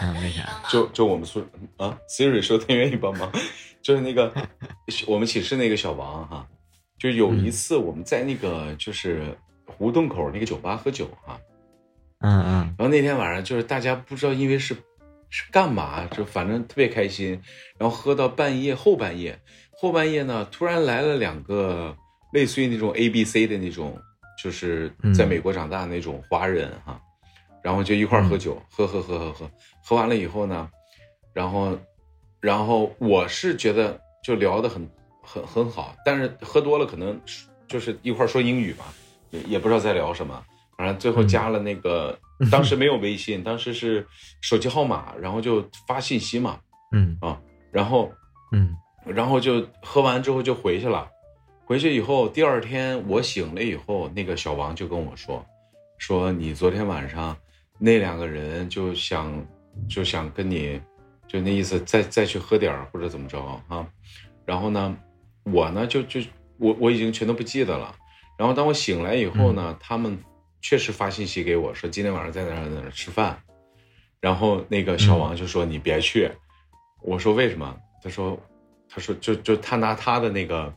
[0.00, 0.48] 嗯，为啥？
[0.68, 1.40] 就就我们宿
[1.78, 3.30] 啊，Siri 说他愿意帮忙，
[3.80, 4.32] 就是那个
[5.08, 6.46] 我们寝室那个小王哈，
[6.98, 11.40] 就有一次我们在那个就是胡同口那个酒吧喝酒哈，
[12.20, 14.76] 嗯嗯然后那天晚上就是大家不知道因为是
[15.34, 17.40] 是干嘛，就反正特别开心，
[17.78, 21.96] 然后喝到半夜后半夜，后半夜呢突然来了两个
[22.34, 23.98] 类似于那种 A B C 的那种，
[24.42, 27.00] 就是在美国长大的那种华人哈，
[27.62, 29.50] 然后就一块儿喝酒，喝喝喝喝喝，
[29.82, 30.68] 喝完了以后呢，
[31.32, 31.78] 然后
[32.38, 34.86] 然后我是觉得就聊得很
[35.22, 37.18] 很很好，但是喝多了可能
[37.66, 38.92] 就是一块儿说英语吧，
[39.30, 40.44] 也也不知道在聊什么。
[40.76, 42.18] 反正最后加了那个，
[42.50, 44.06] 当时没有微信，当时是
[44.40, 46.58] 手机号码，然后就发信息嘛，
[46.92, 47.40] 嗯啊，
[47.70, 48.12] 然后
[48.52, 48.76] 嗯
[49.06, 51.08] 然后就喝完之后就回去了。
[51.64, 55.44] 回去以后，第二天我醒了以后，那个小王就跟我说，
[55.98, 57.36] 说你昨天晚上
[57.78, 59.46] 那两个人就想
[59.88, 60.80] 就想跟你，
[61.26, 63.86] 就那意思再再去喝点儿或者怎么着啊。
[64.44, 64.96] 然后呢，
[65.44, 66.20] 我呢就就
[66.58, 67.94] 我我已经全都不记得了。
[68.36, 70.18] 然后当我醒来以后呢，他们
[70.62, 73.38] 确实发信息给我说今天晚上在哪儿在哪儿吃饭。
[74.20, 76.30] 然后那个小王就说你别去，
[77.02, 77.76] 我说为什么？
[78.02, 78.38] 他说
[78.88, 80.72] 他说就就他拿他的那个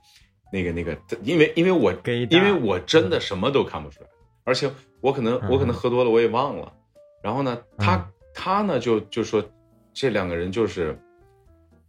[0.51, 1.93] 那个那个，因为因为我
[2.29, 4.07] 因为我真的什么都看不出来，
[4.43, 4.69] 而且
[4.99, 6.73] 我可能我可能喝多了我也忘了。
[7.21, 9.47] 然后呢，他嗯他呢就就说
[9.93, 10.99] 这两个人就是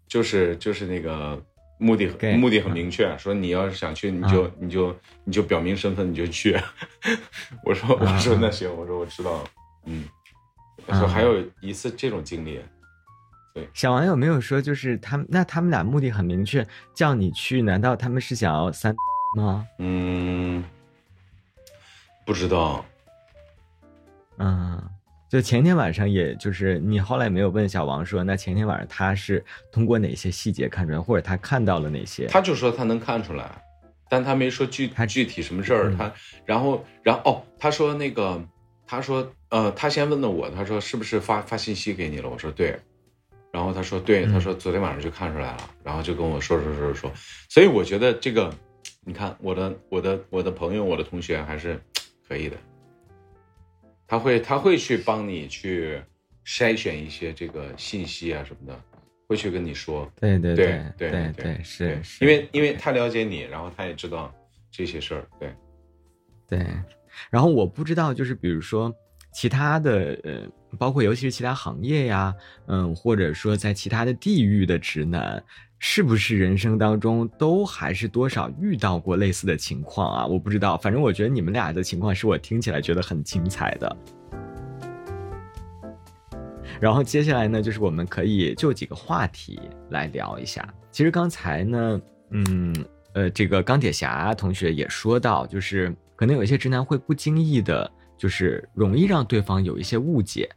[0.06, 1.42] 就是就是那个
[1.78, 6.58] 目的 Gay 目的很明确，说你要是想去你就你就你就表明身份你就去。
[7.64, 9.44] 我说我说那行，我说我知道了，
[9.84, 10.04] 嗯。
[10.88, 12.60] 说还有一次这种经历，
[13.52, 16.64] 对小王有没有说，就是他们那他们俩目的很明确，
[16.94, 18.94] 叫你去，难道他们是想要三
[19.36, 19.66] 吗？
[19.80, 20.62] 嗯，
[22.24, 22.84] 不知道，
[24.38, 24.80] 嗯，
[25.28, 32.26] 就前天晚上，也就是你后来没有问小王说，那前天晚上他是通过哪些细节看出来，或者他看到了哪些？
[32.26, 33.50] 他就说他能看出来，
[34.08, 35.90] 但他没说具他具体什么事儿。
[35.90, 36.12] 嗯他
[36.44, 38.40] 然后然后哦，他说那个
[38.86, 42.28] 他说呃，他先问的我，他说是不是发发信息给你了？
[42.28, 42.78] 我说对。
[43.52, 47.10] 然后他说对，嗯他说昨天晚上就看出来了，然后就跟我说说说说，
[47.48, 48.52] 所以我觉得这个，
[49.02, 51.80] 你看我的我的我的朋友我的同学还是
[52.28, 52.56] 可以的，
[54.06, 56.00] 他会他会去帮你去
[56.44, 58.80] 筛选一些这个信息啊什么的，
[59.26, 64.32] 会去跟你说，对对对对对对，是是，因为因为他了解你，然后他也知道
[64.70, 65.54] 这些事儿，对，
[66.48, 66.66] 对，
[67.30, 68.94] 然后我不知道，就是比如说
[69.32, 70.48] 其他的呃，
[70.78, 72.32] 包括尤其是其他行业呀，
[72.68, 75.42] 嗯，或者说在其他的地域的直男，
[75.78, 80.26] 是不是人生当中都还是多少遇到过类似的情况啊？
[80.26, 83.96] 我不知道，反正我觉得你们俩的情况是我听起来觉得很精彩的。
[86.80, 89.60] 然后接下来呢，就是我们可以就几个话题
[89.90, 90.66] 来聊一下。
[90.90, 92.00] 其实刚才呢，
[92.30, 92.74] 嗯，
[93.14, 100.48] 呃，这个钢铁侠同学也说到，就是可能有一些直男会不经意的，就是容易让对方有一些误解。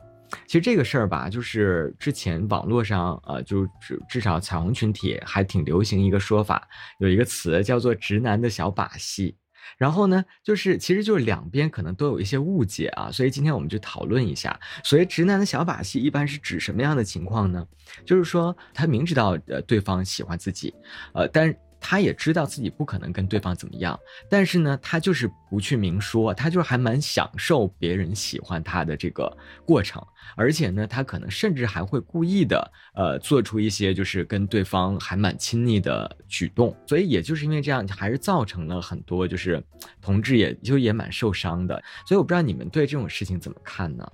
[0.46, 6.68] 其实这个事儿吧，就是之前网络上，呃，就至至少彩虹群体还挺流行一个说法，
[7.00, 9.36] 有一个词叫做“直男的小把戏”。
[9.78, 17.64] 然后呢，就是其实就是两边可能都有一些误解啊，所以今天我们就讨论一下，所谓直男的小把戏一般是指什么样的情况呢？
[18.06, 20.74] 就是说他明知道呃对方喜欢自己，
[21.14, 24.00] 呃，但他也知道自己不可能跟对方怎么样，
[24.30, 30.02] 但是呢，他就是不去明说，他就是还蛮享受别人喜欢他的这个过程，
[30.36, 39.64] 而且呢，他可能甚至还会故意的呃做出一些就是跟对方还蛮亲密的举动，所以也就是因为这样，还是造成了很多就是
[40.02, 44.06] 同志也就也蛮受伤的，所以我不知道你们对这种事情怎么看呢？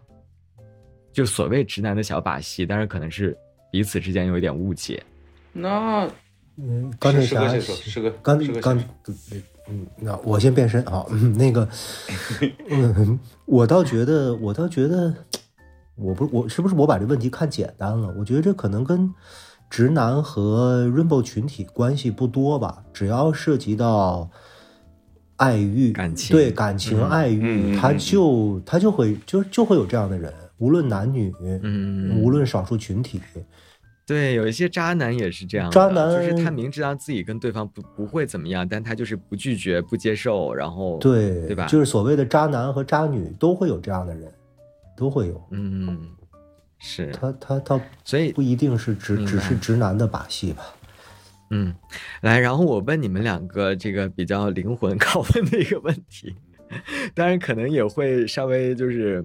[1.11, 3.37] 就所谓直男的小把戏，但是可能是
[3.71, 5.01] 彼此之间有一点误解。
[5.53, 6.05] 那
[6.57, 8.79] 嗯，钢铁侠是个钢钢
[9.67, 11.67] 嗯，那我先变身啊，嗯那个，
[12.69, 15.13] 嗯，我倒觉得，我倒觉得，
[15.95, 18.13] 我不，我是不是我把这问题看简单了？
[18.17, 19.11] 我觉得这可能跟
[19.69, 24.29] 直男和 rainbow 群体关系不多吧，只要涉及到
[25.37, 31.33] 爱欲、感情对感情、嗯爱欲，他就他就会就就会有这样的人，无论男女，
[31.63, 33.19] 嗯无论少数群体，
[34.05, 41.65] 对，有一些渣男也是这样的，渣男就是他明知道自己跟对方不不会怎么样，但他就是不拒绝、不接受，然后对对吧？
[41.65, 44.31] 就是所谓的渣男和渣女都会有这样的人，
[44.95, 45.43] 都会有。
[45.49, 46.07] 嗯，
[46.77, 50.63] 是，他他他所以不一定是只明白只是直男的把戏吧？
[51.49, 51.73] 嗯，
[52.21, 56.35] 来，然后我问你们两个这个比较灵魂拷问的一个问题，
[57.13, 59.23] 当然可能也会稍微就是，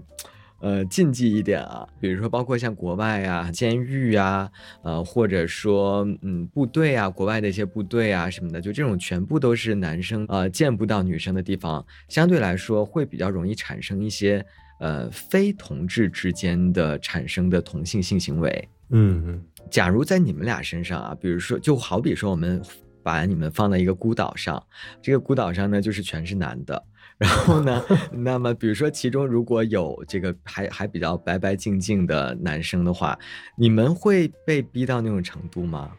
[0.61, 4.51] 呃，禁忌一点啊，比如说包括像国外啊、监狱啊，
[4.83, 14.45] 呃，或者说嗯部队啊，国外的一些部队啊什么的，就这种全部都是男生呃见不到女生的地方，相对来说会比较容易产生一些
[14.81, 18.69] 呃非同志之间的产生的同性性行为。
[18.91, 22.61] 嗯嗯假如在你们俩身上啊，比如说，就好比说我们
[23.03, 24.63] 把你们放在一个孤岛上，
[25.01, 26.83] 这个孤岛上呢就是全是男的，
[27.21, 33.19] 然后呢， 那么比如说其中如果有这个还还比较白白净净的男生的话，
[33.57, 35.91] 你们会被逼到那种程度吗？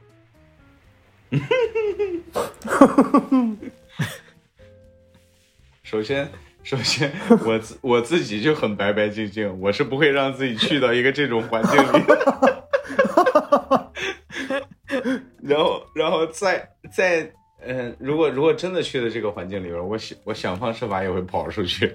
[5.83, 6.27] 首先，
[6.63, 7.11] 首先
[7.45, 11.85] 我自我自己就很白白净净，我是不会让自己去到一个这种环境里。
[15.43, 17.31] 然后，然后再再，
[17.63, 21.93] 嗯、如果如果真的去了这个环境里边，我想我想方设法也会跑出去。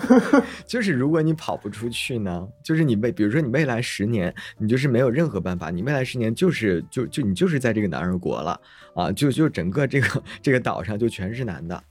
[0.66, 8.60] 就是如果你跑不出去呢，就是你未，比如说你未来十年，你就是没有任何办法，你未来十年就是就就你就是在这个男儿国了
[8.94, 11.82] 啊，就就整个这个这个岛上就全是男的。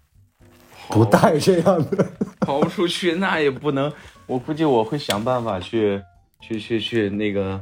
[0.90, 2.06] 不带这样的。
[2.40, 3.92] 跑不出去，那也不能。
[4.26, 6.02] 我估计我会想办法去
[6.40, 7.62] 去去去那个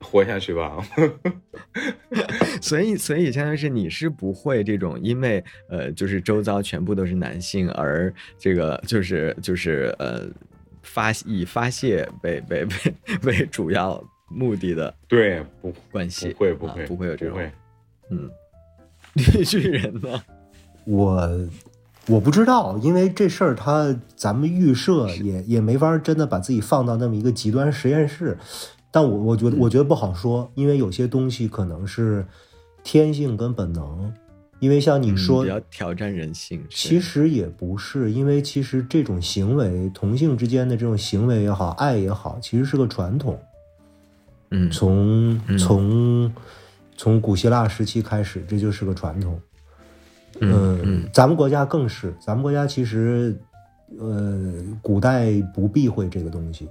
[0.00, 0.76] 活下去吧。
[2.60, 10.26] 所以，所以相当于是你是不会这种，因为呃，就是周遭全部都是男性，而这个就是就是呃，
[10.82, 17.38] 发以发泄为为为 为主要目的的对，不关系，不会不会、啊不会有这种，
[18.10, 18.30] 嗯，
[19.14, 20.22] 绿巨人呢？
[20.84, 21.48] 我
[22.06, 28.36] 我不知道，因为这事儿他咱们预设也也没法真的把自己放到那么一个极端实验室。
[28.90, 32.26] 但我我觉得我觉得不好说，因为有些东西可能是
[32.82, 34.12] 天性跟本能。
[34.58, 43.40] 因为像你说，嗯比较挑战人性，其实也不是，因为其实这种行为，同性之间的这种行为也好，爱也好，其实是个传统。
[44.50, 46.34] 嗯从嗯从
[46.94, 49.40] 从古希腊时期开始，这就是个传统。
[50.40, 53.34] 嗯嗯咱们国家更是，咱们国家其实，
[53.98, 56.68] 呃，古代不避讳这个东西。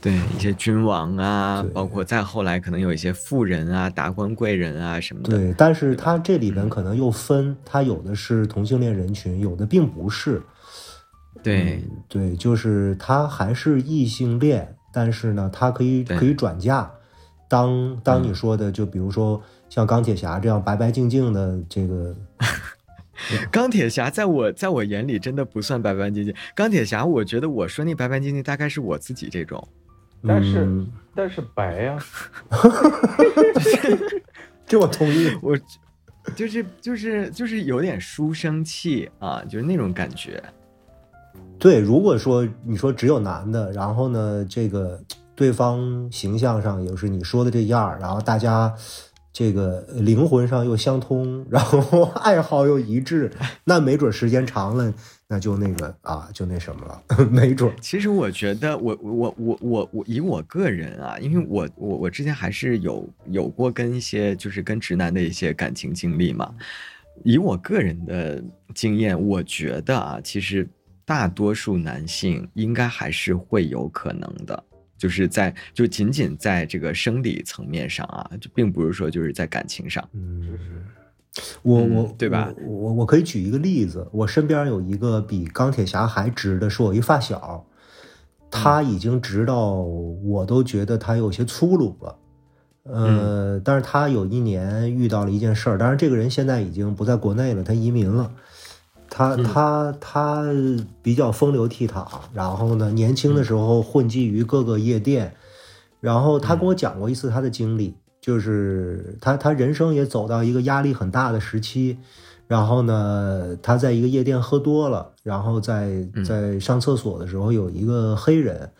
[0.00, 10.40] 对一些君王啊，包括再后来可能有一些富人啊、达官贵人啊什么的，对，但是他这里边可能又分，他有的是同性恋人群，有的并不是。
[11.42, 16.90] 对对，就是他还是异性恋，但是呢，他可以可以转嫁。
[17.48, 22.14] 当当你说的，就比如说像钢铁侠这样白白净净的这个，
[23.50, 26.34] 钢铁侠在我在我眼里真的不算白白净净。
[26.54, 29.66] 钢铁侠，我觉得我说那白白净净大概是我自己这种，
[30.26, 31.98] 但是、嗯但是白呀、
[34.64, 35.28] 这我同意。
[35.42, 35.58] 我
[36.36, 40.40] 就是就是就是有点书生气啊，就是那种感觉。
[41.58, 45.00] 对，如果说你说只有男的，然后呢，这个
[45.34, 48.72] 对方形象上也是你说的这样儿，然后大家
[49.32, 53.32] 这个灵魂上又相通，然后爱好又一致，
[53.64, 54.94] 那没准时间长了，
[55.32, 57.72] 那就那个啊，就那什么了， 没准。
[57.80, 66.52] 其实我觉得我我我我我以我个人啊，因为我我我之前还是有有过跟一些就是跟直男的一些感情经历嘛。
[67.22, 68.42] 以我个人的
[68.74, 70.68] 经验，我觉得啊，其实
[71.04, 74.60] 大多数男性应该还是会有可能的，
[74.98, 80.08] 就是在就仅仅在这个生理层面上啊，就并不是说就是在感情上。
[80.12, 80.58] 嗯，
[81.62, 82.52] 我嗯我对吧？
[82.66, 87.64] 我我我可以举一个例子，我身边有一个比钢铁侠还直的，是我一发小，
[88.50, 92.16] 他已经直到我都觉得他有些粗鲁了。
[92.82, 98.32] 呃，但是他有一年遇到了一件事儿，当然这个人现在已经不在国内了，他移民了。
[99.12, 100.44] 他他他
[101.02, 105.34] 比较风流倜傥，然后呢，年轻的时候混迹于各个夜店，
[106.00, 111.96] 然后他跟我讲过一次他的经历，就是他他人生也走到一个压力很大的时期，
[112.46, 118.70] 然后呢，他在一个夜店喝多了，然后在在上厕所的时候，有一个黑人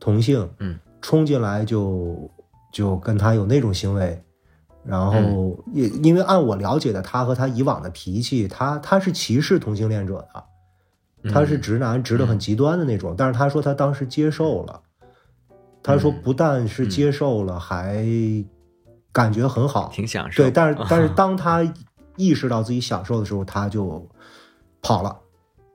[0.00, 2.30] 同性，嗯，冲进来就
[2.72, 4.20] 就跟他有那种行为，
[4.84, 13.14] 然后也因为按我了解的他和他以往的脾气，他他是歧视同性恋者的，他是直男，直的很极端的那种。
[13.16, 14.80] 但是他说他当时接受了，
[15.82, 18.04] 他说不但是接受了，还
[19.12, 20.42] 感觉很好，挺享受。
[20.42, 21.62] 对，但是 但是当他
[22.16, 24.06] 意识到自己享受的时候，他就
[24.82, 25.16] 跑了，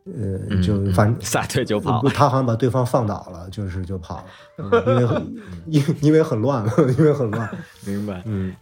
[0.05, 4.23] 呃，就嗯反正撒腿就跑，他好像把对方放倒了，就是就跑
[4.57, 5.35] 了，因为很
[5.67, 6.65] 因因为很乱，
[6.97, 7.49] 因为很乱，
[7.85, 8.21] 明白？
[8.25, 8.53] 嗯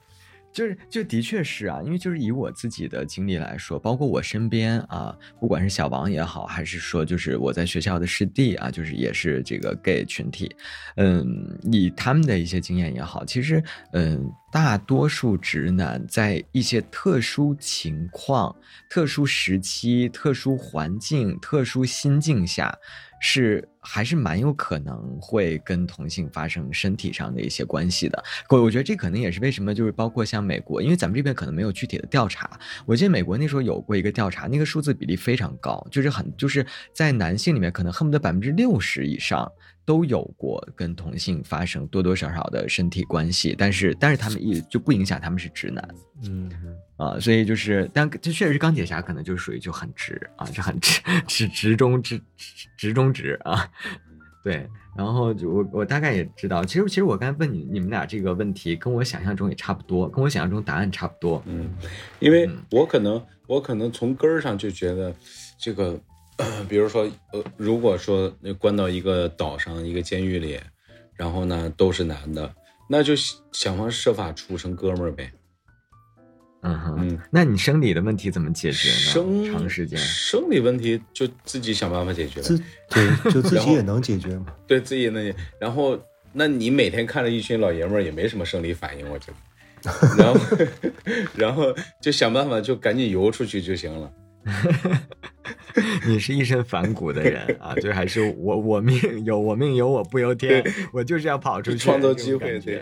[0.54, 10.54] 就是就的确是啊，因为就是以我自己的经历来说，包括我身边啊，不管是小王也好，还是说就是我在学校的师弟啊，就是也是这个 gay 群体，
[10.98, 11.26] 嗯，
[11.64, 18.56] 以他们的一些经验也好，其实嗯，大多数直男在一些特殊情况、
[18.90, 22.78] 特殊时期、特殊环境、特殊心境下。
[23.24, 28.22] 是还是蛮有可能会跟同性发生身体上的一些关系的。
[28.50, 32.60] 我我觉得这可能也是为什么，就是包括像美国，因为咱们这边可能没有具体的调查。
[32.86, 39.50] 我记得美国那时候有过一个调查，那个数字比例非常高，就是很就是在男性里面可能恨不得百分之六十以上。
[39.84, 45.90] 都有过跟同性发生多多少少的身体关系，但是但是他们一就不影响他们是直男，
[46.24, 46.52] 嗯
[46.98, 52.22] 啊，所以就是但这确实是钢铁侠可能就属于就很直啊，就很直直直中直
[52.78, 53.68] 直中直啊，
[54.44, 61.70] 对，然后就我我大概也知道，其实其实我刚才问你你们俩这个问题，跟我想象中也差不多，跟我想象中答案差不多，嗯，
[62.20, 65.14] 因为我可能我可能从根儿上就觉得
[65.58, 66.00] 这个。
[66.70, 68.30] 比如说，呃，如果说
[68.60, 70.60] 关到一个岛上一个监狱里，
[71.16, 72.54] 然后呢都是男的，
[72.90, 73.14] 那就
[73.52, 75.32] 想方设法处成哥们儿呗。
[76.64, 78.96] 嗯哼，那你生理的问题怎么解决呢？
[78.96, 82.40] 生长时间生理问题就自己想办法解决。
[82.42, 82.56] 自
[82.88, 84.48] 对，就自己也能解决吗？
[84.68, 85.34] 对自己能。
[85.60, 86.00] 然后，
[86.32, 89.36] 那你每天看着一群老爷们儿也没什么生理反应，我觉得。
[90.16, 90.40] 然后，
[91.36, 94.12] 然后就想办法就赶紧游出去就行了。
[96.08, 102.82] 你是一身反骨的人啊，就还是我我命由我命由我不由天，我就是要跑出去创造机会，对，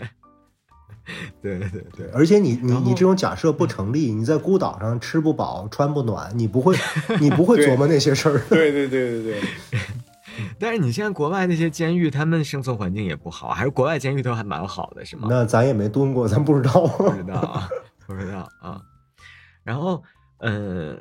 [1.40, 2.06] 对对对对。
[2.12, 6.74] 而且你你你这种假设不成立，你在孤岛上吃不饱穿不暖，你不会
[7.20, 8.40] 你不会琢磨那些事儿。
[8.48, 9.40] 对对对对对。
[10.58, 15.28] 但是你现在国外那些监狱，他们生存环境也不好，还是国外监狱都还蛮好的，是吗？
[15.30, 16.86] 那咱也没蹲过，咱不知道。
[16.86, 17.68] 不知道，
[18.06, 18.80] 不知道啊。
[19.62, 20.02] 然后，
[20.38, 20.96] 呃。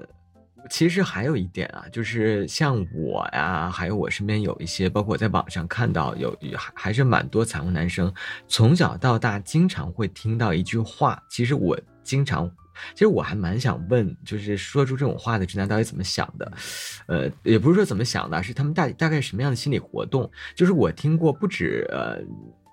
[0.70, 8.13] 其实还有一点啊，就是像我呀，还有我身边有一些，包括我在网上看到有还还是蛮多彩虹男生，
[8.47, 11.22] 从小到大经常会听到一句话。
[11.28, 12.49] 其实我经常，
[12.93, 16.51] 其实我还蛮想问，就是说出这种话的直男到底怎么想的？
[17.07, 20.30] 呃，也不是说怎么想的，是他们大大概什么样的心理活动？
[20.55, 22.20] 就是我听过不止呃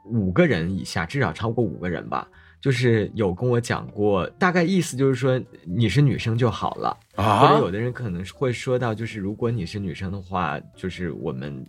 [0.05, 2.29] 五个人以下，至少超过五个人吧。
[2.67, 11.65] 就是有跟我讲过，大概意思就是说你是女生就好了啊，或者有的人可能会说到，就是如果你是女生的话，就是我们，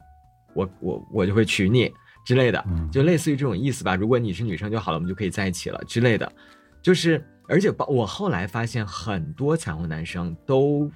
[0.55, 1.93] 我我我就会娶你
[2.25, 3.95] 之类的，就类似于这种意思吧。
[3.95, 6.31] 如果你是女生就好了，我们就可以在一起了之类的。
[6.81, 10.91] 就是而且我后来发现很多彩虹男生都。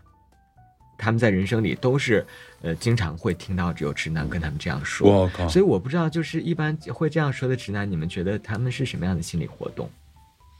[1.01, 2.23] 他们在人生里都是，
[2.61, 5.09] 呃，经常会听到只有直男跟他们这样说。
[5.09, 5.49] 我靠！
[5.49, 9.89] 所以我不知道，就是一般会这样说的直男，你们觉得他们是什么样的心理活动？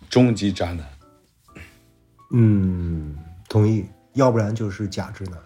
[0.10, 0.84] 终极渣男。
[2.34, 3.16] 嗯，
[3.48, 3.86] 同意。
[4.16, 5.40] 要不然就是假直男。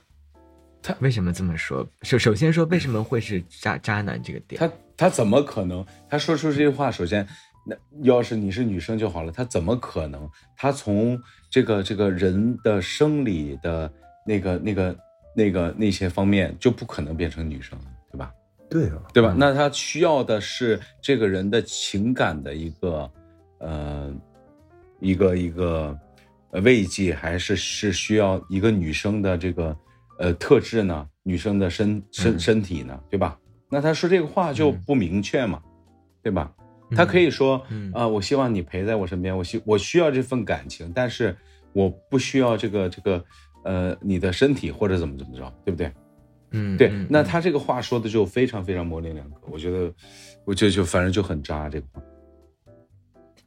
[0.82, 1.86] 他为什么这么说？
[2.04, 4.58] 首首先说为什么会是渣渣男这个点？
[4.58, 5.86] 他他怎么可能？
[6.10, 7.28] 他说出这句话，首先，
[7.68, 9.32] 那要是你是女生就好了。
[9.32, 10.30] 他怎么可能？
[10.56, 13.92] 他从这个这个人的生理的。
[14.26, 14.98] 那个、那个、
[15.36, 17.78] 那个那些方面就不可能变成女生，
[18.12, 18.34] 对吧？
[18.68, 19.36] 对啊，对吧？
[19.38, 23.12] 那他需要的是这个人的情感的一个，
[23.60, 24.12] 呃，
[25.00, 25.96] 一个一个
[26.64, 29.78] 慰藉，还是是需要一个女生的这个
[30.18, 31.08] 呃特质呢？
[31.22, 33.00] 女生的身身身体呢？
[33.10, 33.38] 对吧？
[33.70, 35.62] 那他说这个话就不明确嘛，
[36.24, 36.52] 对吧？
[36.96, 37.64] 他可以说
[37.94, 41.36] 啊，我希望你陪在我身边，我需我需要这份感情，但是
[41.74, 43.24] 我不需要这个这个。
[43.66, 45.92] 呃，你的身体或者怎么怎么着，对不对？
[46.52, 46.90] 嗯，对。
[47.10, 49.94] 那他这个话说的就非常非常模棱两可，我觉得，
[50.46, 52.02] 我就就反正就很渣这个话。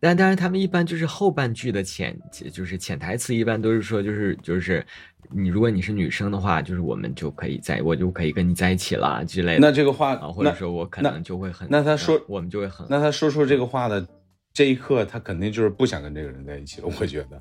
[0.01, 2.17] 但当然，他们一般就是后半句的潜，
[2.53, 4.85] 就是潜台词，一般都是说，就是就是
[5.31, 9.61] 你如果你是女生的话，就是我们就可以在，我就可以跟你在一起了之类的。
[9.61, 14.07] 那这个话，或者说我可能就会很，那他说我们就会很，那他说出这个话的
[14.53, 17.41] 这一刻，他肯定就是不想跟这个人在一起了，我觉得。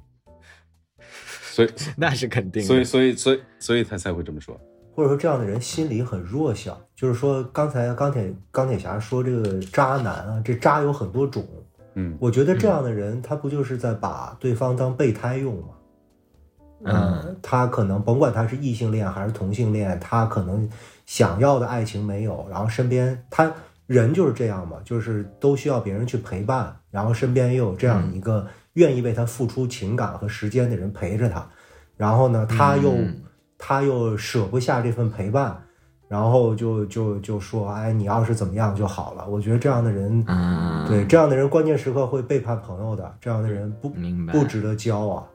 [1.58, 4.56] 所以 那是肯定，所以所以所以所以他才会这么说，
[4.94, 6.80] 或者说这样的人心里很弱小。
[6.96, 11.44] 就是说，刚才钢铁钢铁侠说这个渣男啊，这渣有很多种。
[11.96, 15.68] 嗯，我觉得这样的人，他不就是在把对方当备胎用吗？
[16.84, 20.70] 嗯，他可能甭管他是异性恋还是同性恋，他可能
[21.08, 23.52] 想要的爱情没有，然后身边他
[23.88, 28.46] 人就是这样嘛，就是都需要别人去陪伴，然后身边又有这样一个。
[28.78, 31.48] 愿意为他付出情感和时间的人陪着他，
[31.98, 32.96] 然后呢，他又
[33.58, 35.60] 他又舍不下这份陪伴，
[36.08, 39.28] 然后就就就说，哎，你要是怎么样就好了。
[39.28, 45.26] 我觉得这样的人，嗯，对这样的人，关键时刻会背叛朋友的，这样的人不明白不值得交啊。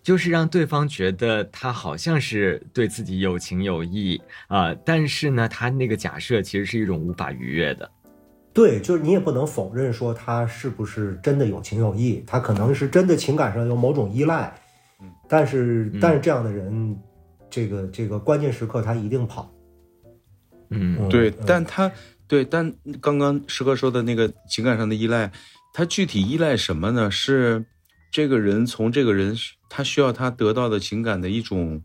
[0.00, 7.90] 就是让对方觉得他好像是对自己有情有义啊、但是呢，他那个假设其实是一种无法逾越的。
[8.54, 14.54] 对，就是你也不能否认说他是不是真的有情有义，他可能是真的情感上有某种依赖，
[15.28, 16.96] 但是但是这样的人，
[17.50, 19.52] 这个这个关键时刻他一定跑。
[20.70, 21.90] 嗯嗯对嗯，但他
[22.28, 25.32] 对，但刚刚师哥说的那个情感上的依赖，
[25.72, 27.10] 他具体依赖什么呢？
[27.10, 27.64] 是
[28.12, 29.36] 这个人从这个人
[29.68, 31.82] 他需要他得到的情感的一种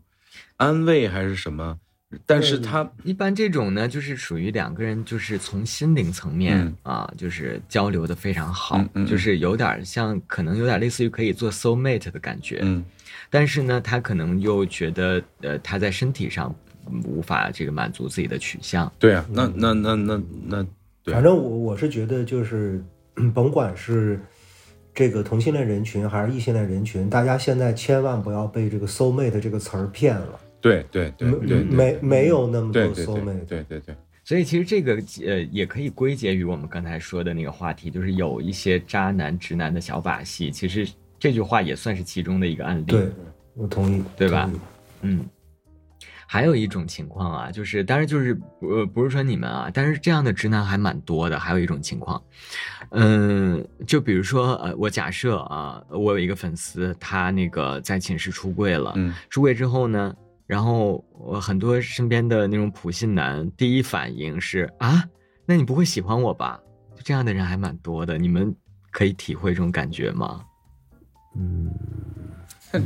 [0.56, 1.78] 安慰，还是什么？
[2.26, 12.60] 但是他一般这种呢，就是属于两个人就是从心灵层面、嗯啊，就是交流的非常好，嗯嗯嗯就是有点像，可能有点类似于可以做 soul mate 的感觉。
[12.62, 12.84] 嗯
[13.32, 16.52] 但是呢，他可能又觉得，呃，他在身体上
[16.90, 18.92] 嗯无法这个满足自己的取向。
[18.98, 20.66] 对啊，那那那那那
[21.04, 22.84] 对反正我我是觉得就是，
[23.32, 24.20] 甭管是
[24.92, 33.34] 这个同性恋人群还是异性恋人群，大家现在千万不要被这个 soul mate 这个词儿骗了，对对对对对，没没有那么多对对 soul 对。
[33.46, 40.50] 对对对，所以其实这个呃也可以归结于我们刚才说的那个话题，就是有一些渣男直男的小把戏。
[40.50, 40.88] 其实
[41.18, 42.84] 这句话也算是其中的一个案例。
[42.84, 43.08] 对，
[43.54, 44.50] 我同意，对吧？
[45.02, 45.24] 嗯，
[46.26, 51.38] 还有一种情况啊，就是当然就是呃不是说你们啊，但是这样的直男还蛮多的。
[51.38, 52.22] 还有一种情况，
[52.90, 60.14] 嗯，就比如说呃，我假设啊，我有一个粉丝，他那个在寝室出柜了，嗯出柜之后呢，
[60.50, 65.04] 然后我很多身边的那种普信男，第一反应是啊，
[65.46, 66.60] 那你不会喜欢我吧？
[66.96, 68.52] 就这样的人还蛮多的，你们
[68.90, 70.44] 可以体会这种感觉吗？
[71.36, 71.70] 嗯，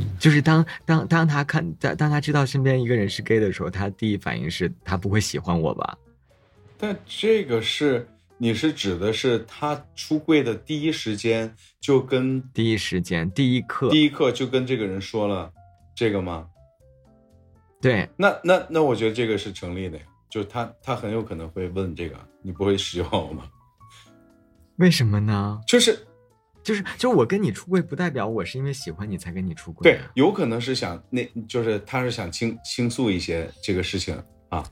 [0.21, 5.97] 就是当当当他看当当他知道身边一个人是 gay 的时候，他第一反应是他不会喜欢我吧？
[6.77, 8.07] 但这个是
[8.37, 11.51] 你是指的是他出柜的第一时间
[11.81, 15.51] 就跟第一时间第一刻，第一刻就跟这个人说了
[15.95, 16.45] 这个吗？
[17.85, 23.43] 对那那那我觉得这个是成立的呀，就是他他很有可能会问这个，你不会喜欢我吗？
[24.77, 25.61] 为什么呢？
[25.67, 25.95] 就是
[26.63, 34.19] 就是就是我跟你出柜，不代表我是因为喜欢你才跟你出柜对啊。，有可能是想那，就是他是想倾倾诉一些这个事情
[34.49, 34.65] 啊，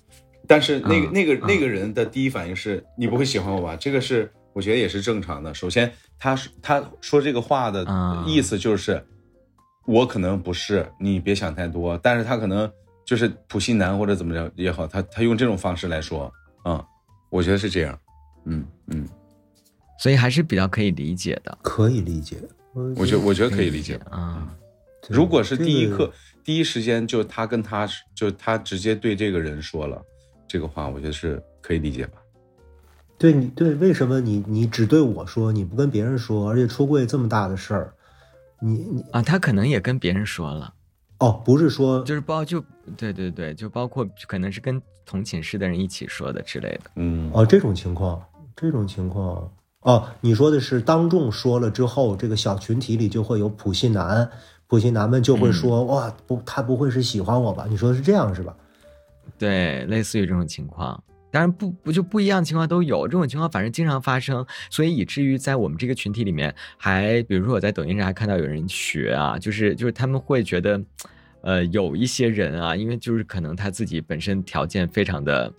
[0.47, 3.75] 但是那个、嗯那个嗯那个人的第一反应是你不会喜欢我吧？
[3.75, 5.53] 这个是我觉得也是正常的。
[5.53, 9.05] 首先，他是他说这个话的嗯意思就是，
[9.85, 11.95] 我可能不是，你别想太多。
[11.99, 12.69] 但是他可能
[13.05, 16.31] 就是普信男或者怎么着也好，他他用这种方式来说，
[16.65, 16.83] 嗯，
[17.29, 17.99] 我觉得是这样，
[18.45, 19.07] 嗯嗯，
[19.99, 21.57] 所以还是比较可以理解的。
[21.61, 22.37] 可以理解。
[22.95, 23.95] 我觉得我觉得可以理解。
[24.09, 24.47] 啊、
[25.07, 30.01] 对如果是第一这个刻、第一时间就他跟他就他直接对这个人说了
[30.47, 32.17] 这个话，我觉得是可以理解吧。
[33.15, 36.49] 对你对，为什么你你只对我说，你不跟别人说？
[36.49, 37.93] 而且出柜这么大的事儿，
[38.59, 40.73] 你你啊，他可能也跟别人说了，
[41.19, 42.63] 哦，不是说就是包就
[42.97, 46.91] 对对对，就包括可能是跟同寝室的人一起说的之类的。
[46.95, 48.21] 嗯，哦这种情况，
[48.55, 49.49] 这种情况
[49.81, 54.29] 哦，你说的是当众说了之后，这个小群体里就会有普信男，
[54.67, 57.65] 普信男们就会说、哇不，他不会是喜欢我吧？
[57.69, 58.55] 你说的是这样是吧？
[59.37, 61.01] 对，类似于这种情况。
[61.33, 70.79] 当然不不就不一样的情况都有，这种情况反正经常发生，所以以至于在我们这个群体里面，还比如说我在抖音上还看到有人学啊，就是就是他们会觉得，
[71.41, 75.51] 呃，有一些人啊，因为就是可能他自己本身条件非常的。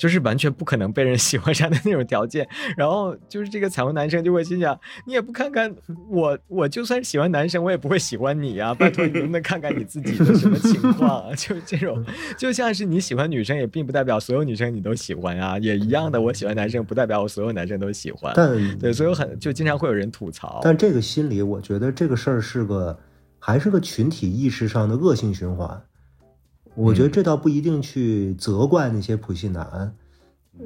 [0.00, 5.70] 就是完全不可能被人喜欢上的那种条件，然后就是这个彩虹男生就会心想，你也不看看
[6.08, 11.32] 我，我就算喜欢男生，我也不会喜欢你呀、拜托你能不能看看你自己的什么情况啊？
[11.36, 12.02] 就这种，
[12.38, 18.32] 就像是你喜欢女生，也并不代表所有女生你都喜欢啊，也一样的，我喜欢男生不代表我所有男生都喜欢。
[18.34, 20.60] 但对，所以很就经常会有人吐槽。
[20.62, 22.98] 但这个心理，我觉得这个事儿是个
[23.38, 25.78] 还是个群体意识上的恶性循环。
[26.74, 29.92] 我觉得这倒不一定去责怪那些普信男，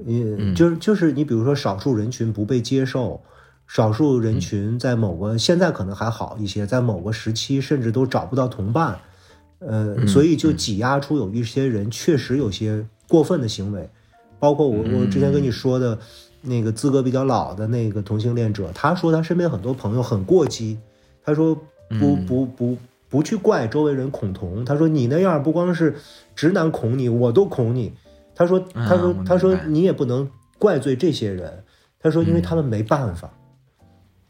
[0.07, 0.55] 也嗯。
[0.55, 3.21] 就是就是你比如说少数人群不被接受，
[3.67, 8.99] 少数人群在某个现在可能还好一些，在某个时期甚至都找不到同伴，
[9.61, 13.89] 呃，所以就挤压出有一些人确实有些过分的行为，
[14.39, 15.99] 包括我我之前跟你说的
[16.43, 20.79] 那个资格比较老的那个同性恋者，他说他身边很多朋友很过激，
[21.25, 21.55] 他说
[22.01, 22.77] 不不不
[23.09, 25.95] 不去怪周围人恐同，他说你那样不光是
[26.35, 27.93] 直男恐你，我都恐你。
[28.35, 30.29] 他说他说他说你也不能
[30.59, 31.63] 怪罪这些人，
[32.01, 33.33] 他说因为他们没办法。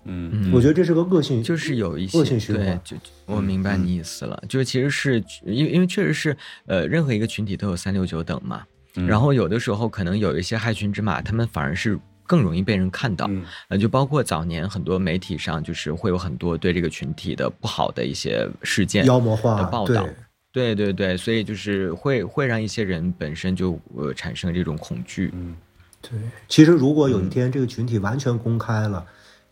[0.05, 0.53] 嗯嗯。
[0.53, 6.37] 我觉得这是个恶性，就是有一些恶性循环，对就就我明白你意思了，就是其实是因为因为确实是
[6.67, 8.63] 呃，任何一个群体都有三六九等嘛，
[8.97, 9.07] 嗯。
[9.07, 13.27] 然后有的时候可能有一些害群之马，他们反而是更容易被人看到。
[13.29, 20.15] 嗯呃，就包括早年很多媒体上，就是会有很多对这个群体的不好的一些事件妖魔化的报道对。
[20.53, 25.31] 对对对，所以就是会会让一些人本身就呃产生这种恐惧。
[25.35, 25.57] 嗯
[26.01, 26.13] 对，
[26.49, 29.05] 其实如果有一天这个群体完全公开了，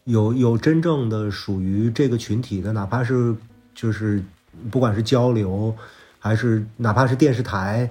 [0.05, 3.35] 有有真正的属于这个群体的，哪怕是
[3.74, 4.23] 就是
[4.70, 5.74] 不管是交流，
[6.19, 7.90] 还是哪怕是电视台，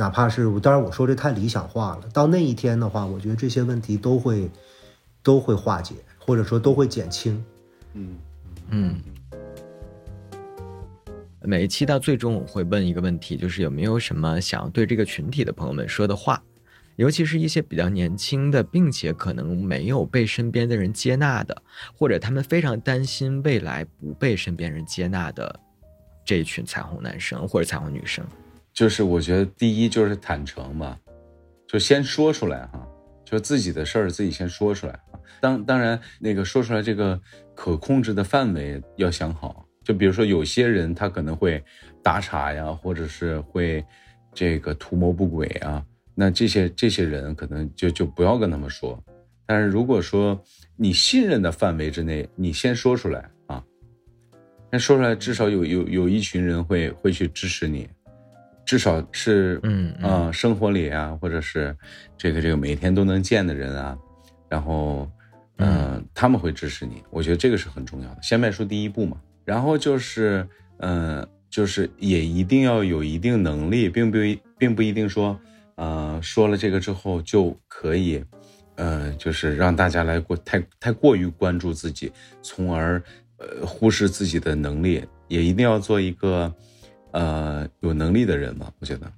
[0.00, 4.50] 哪怕是当然我说这太理想化了，到那一天的话，我觉得这些问题都会
[5.22, 7.44] 都会化解，或者说都会减轻。
[7.92, 8.16] 嗯
[8.70, 8.98] 嗯，
[11.42, 16.42] 每一期到最终我会问一个问题，就是有没有什么想要对这个群体的朋友们说的话，
[16.96, 21.62] 尤其是一些比较年轻的，并且可能没有被身边的人接纳的，
[21.94, 25.60] 或者他们非常担心未来不被身边人接纳的
[26.24, 28.24] 这一群彩虹男生或者彩虹女生。
[28.72, 30.98] 就是我觉得第一就是坦诚嘛，
[31.66, 32.86] 就先说出来哈，
[33.24, 34.98] 就自己的事儿自己先说出来。
[35.40, 37.20] 当当然那个说出来这个
[37.54, 41.62] 可控制的范围要想好，就比如说有些人他可能会
[42.02, 43.84] 打岔呀，或者是会
[44.34, 45.84] 这个图谋不轨啊，
[46.14, 49.02] 那这些这些人可能就就不要跟他们说。
[49.46, 50.40] 但是如果说
[50.76, 53.64] 你信任的范围之内，你先说出来啊，
[54.70, 57.88] 那说出来至少有有有一群人会会去支持你。
[58.70, 61.76] 至少是嗯嗯啊、生活里啊，或者是
[62.16, 63.98] 这个这个每天都能见的人啊，
[64.48, 65.10] 然后
[65.56, 69.20] 嗯、呃他们会支持你，我觉得这个是很重要的，先迈出第一步嘛。
[69.44, 70.46] 然后就是
[70.78, 75.36] 嗯、呃就是也一定要有一定能力，并不一并不一定说
[75.74, 78.24] 呃说了这个之后就可以
[78.76, 83.02] 呃就是让大家来过太太过于关注自己，从而
[83.38, 86.54] 呃忽视自己的能力，也一定要做一个。
[87.12, 89.12] 呃，有能力的人嘛，我觉得，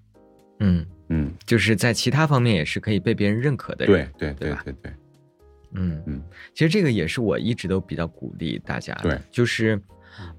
[0.61, 4.11] 嗯，嗯，就是在其他方面也是可以被别人认可的人。
[4.19, 4.93] 对对对对对，
[5.75, 6.03] 嗯。
[6.07, 6.23] 嗯，
[6.55, 9.19] 其实这个也是我一直都比较鼓励大家的，对。
[9.31, 9.81] 就是，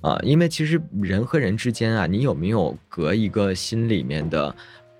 [0.01, 4.55] 啊，因为其实人和人之间啊，你有没有隔一个心里面的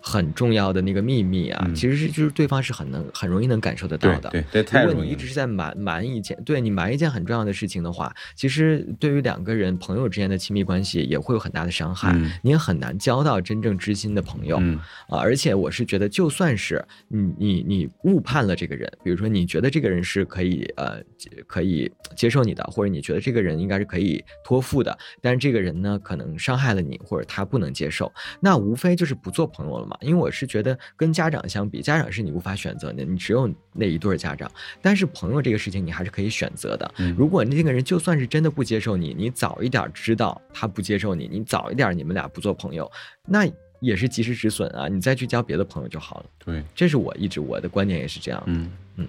[0.06, 1.64] 很重要的那个秘密啊？
[1.66, 4.30] 嗯其实是就是对方是很能很容易能感受得到的。
[4.30, 14.58] 对对，如果你一直是在瞒瞒一件，对你瞒一件很重要的事情的话，其实对于两个人朋友之间的亲密关系也会有很大的伤害，嗯你也很难交到真正知心的朋友。
[14.60, 14.78] 嗯
[15.08, 21.02] 啊，而且我是觉得，就算是你你你误判了这个人，比如说你觉得这个人是可以呃
[21.48, 28.12] 可以接受你的，或者你觉得这个人应该是可以托付的，但是这个人呢可能伤害了你，或者他不能接受，
[28.42, 29.93] 那无非就是不做朋友了嘛。
[30.02, 34.52] 因为我是觉得跟家长相比，家长是你无法选择的，你只有那一对儿家长，
[34.82, 36.94] 但是朋友这个事情你还是可以选择的。
[36.98, 42.92] 嗯如果那个人就算是真的不接受你，你早一点知道他不接受你，你早一点你们俩不做朋友，
[43.26, 43.46] 那
[43.80, 46.26] 也是及时止损啊，你再去交别的朋友就好了。
[46.46, 49.08] 对，这是我一直我的观点也是这样，嗯嗯，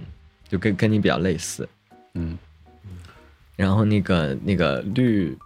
[0.48, 1.69] 就跟跟你比较类似。
[2.15, 2.39] 嗯
[3.56, 5.36] 然后那个那个绿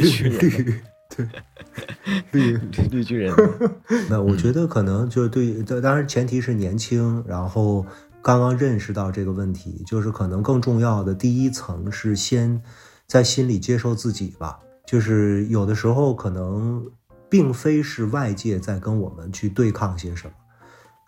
[0.00, 0.80] 绿
[2.32, 3.34] 绿绿绿巨人，
[4.08, 7.84] 那我觉得可能就是对，当当然前提是年轻，然后
[8.22, 12.60] 刚刚认识到这个问题，就是可能更重要的第一层是先
[13.06, 14.58] 在心里接受自己吧。
[14.86, 16.82] 就是有的时候可能
[17.28, 20.32] 并非是外界在跟我们去对抗些什么，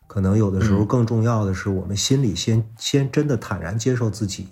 [0.06, 4.48] 可能有的时候嗯更重要的是我们心里先先真的坦然接受自己，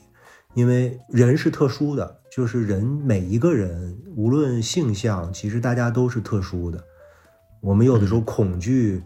[0.54, 6.82] 因为人是特殊的，就是人每一个人无论性向，其实大家都是特殊的。
[7.60, 9.02] 我们有的时候恐惧，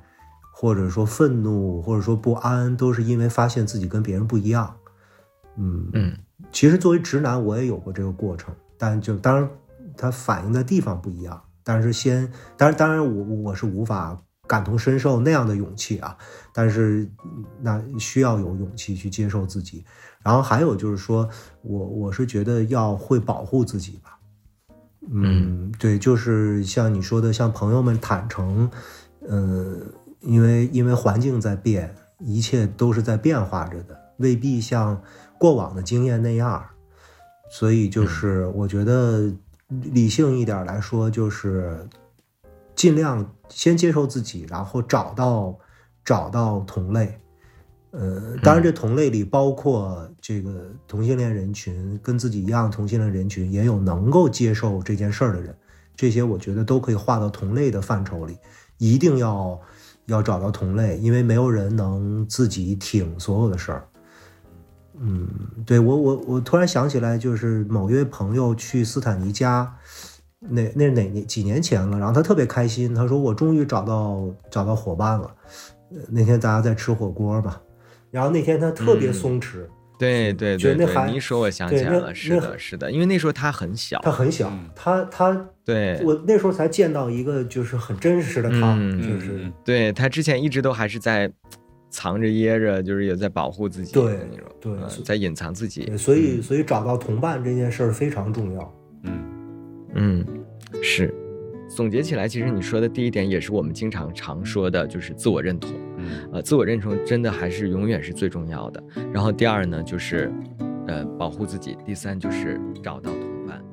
[0.52, 4.76] 或者说愤怒，或者说不安，都是因为发现自己跟别人不一样。
[5.56, 6.16] 嗯嗯
[6.50, 9.48] 其实作为直男，我也有过这个过程，但就当然
[9.96, 11.40] 它反映的地方不一样。
[11.64, 14.20] 但是先，当然当然我我是无法
[14.52, 16.14] 感同身受那样的勇气啊，
[16.52, 19.82] 但是嗯那需要有勇气去接受自己。
[20.22, 21.26] 然后还有就是说
[21.62, 24.18] 我我是觉得要会保护自己吧。
[25.10, 28.70] 嗯，对，就是像你说的，像朋友们坦诚，
[29.26, 29.78] 呃，
[30.20, 35.00] 因为因为环境在变，一切都是在变化着的，未必像
[35.38, 36.62] 过往的经验那样，
[37.50, 39.32] 所以就是我觉得
[39.68, 41.88] 理性一点来说，就是
[42.82, 45.56] 尽量先接受自己，然后找到
[46.04, 47.16] 找到同类。
[47.92, 55.56] 呃，当然，这同类里包括这个同性恋人群，跟自己一样同性恋人群，也有能够接受这件事儿的人，
[55.94, 58.36] 这些我觉得都可以划到同类的范畴里。
[58.78, 59.60] 一定要
[60.06, 63.86] 要找到同类，因为没有人能自己挺所有的事儿。
[64.98, 65.28] 嗯，
[65.64, 69.72] 对我我我突然想起来，就是某一位朋友去斯坦尼家，
[70.48, 75.34] 那那哪年几年前了，然后他特别开心，他说我终于找到找到伙伴了。
[75.94, 77.60] 呃那天大家在吃火锅嘛，
[78.10, 79.58] 然后那天他特别嗯松弛，
[79.98, 91.30] 对对对对，觉得那孩你一说我想起来了，是那的，是的，因为那时候他很小，他很小，嗯他他对，我那时候才见到一个就是很真实的他，嗯就是、嗯对他之前一直都还是在
[91.90, 98.74] 藏着掖着，就是也在保护自己的对那种，对嗯在隐藏自己，所以嗯所以找到同伴这件事儿非常重要。
[99.02, 99.12] 嗯
[99.94, 100.24] 嗯，
[100.82, 101.14] 是。
[101.74, 105.70] 总结起来，其实你说的第一点也是我们经常常说的，就是自我认同。
[105.96, 108.82] 嗯呃，自我认同真的还是永远是最重要的。
[109.10, 110.30] 然后第二呢，就是
[110.86, 113.64] 呃保护自己；第三就是找到同伴。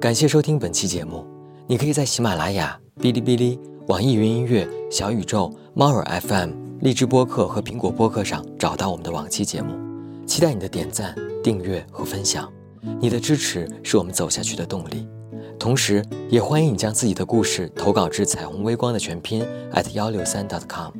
[0.00, 1.26] 感谢收听本期节目，
[1.66, 6.52] 你可以在喜马拉雅、哔哩哔哩、网易云音乐、小宇宙、猫耳 FM、
[6.82, 9.76] 荔枝播客和苹果播客上找到我们的往期节目。
[10.24, 12.48] 期待你的点赞、订阅和分享，
[13.00, 15.08] 你的支持是我们走下去的动力。
[15.58, 20.92] 同时，也欢迎你将自己的故事投稿至彩虹微光的全拼 at 幺六三 .com，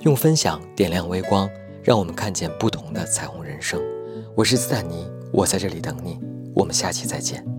[0.00, 1.48] 用分享点亮微光，
[1.82, 3.80] 让我们看见不同的彩虹人生。
[4.34, 6.18] 我是斯坦尼，我在这里等你，
[6.54, 7.55] 我们下期再见。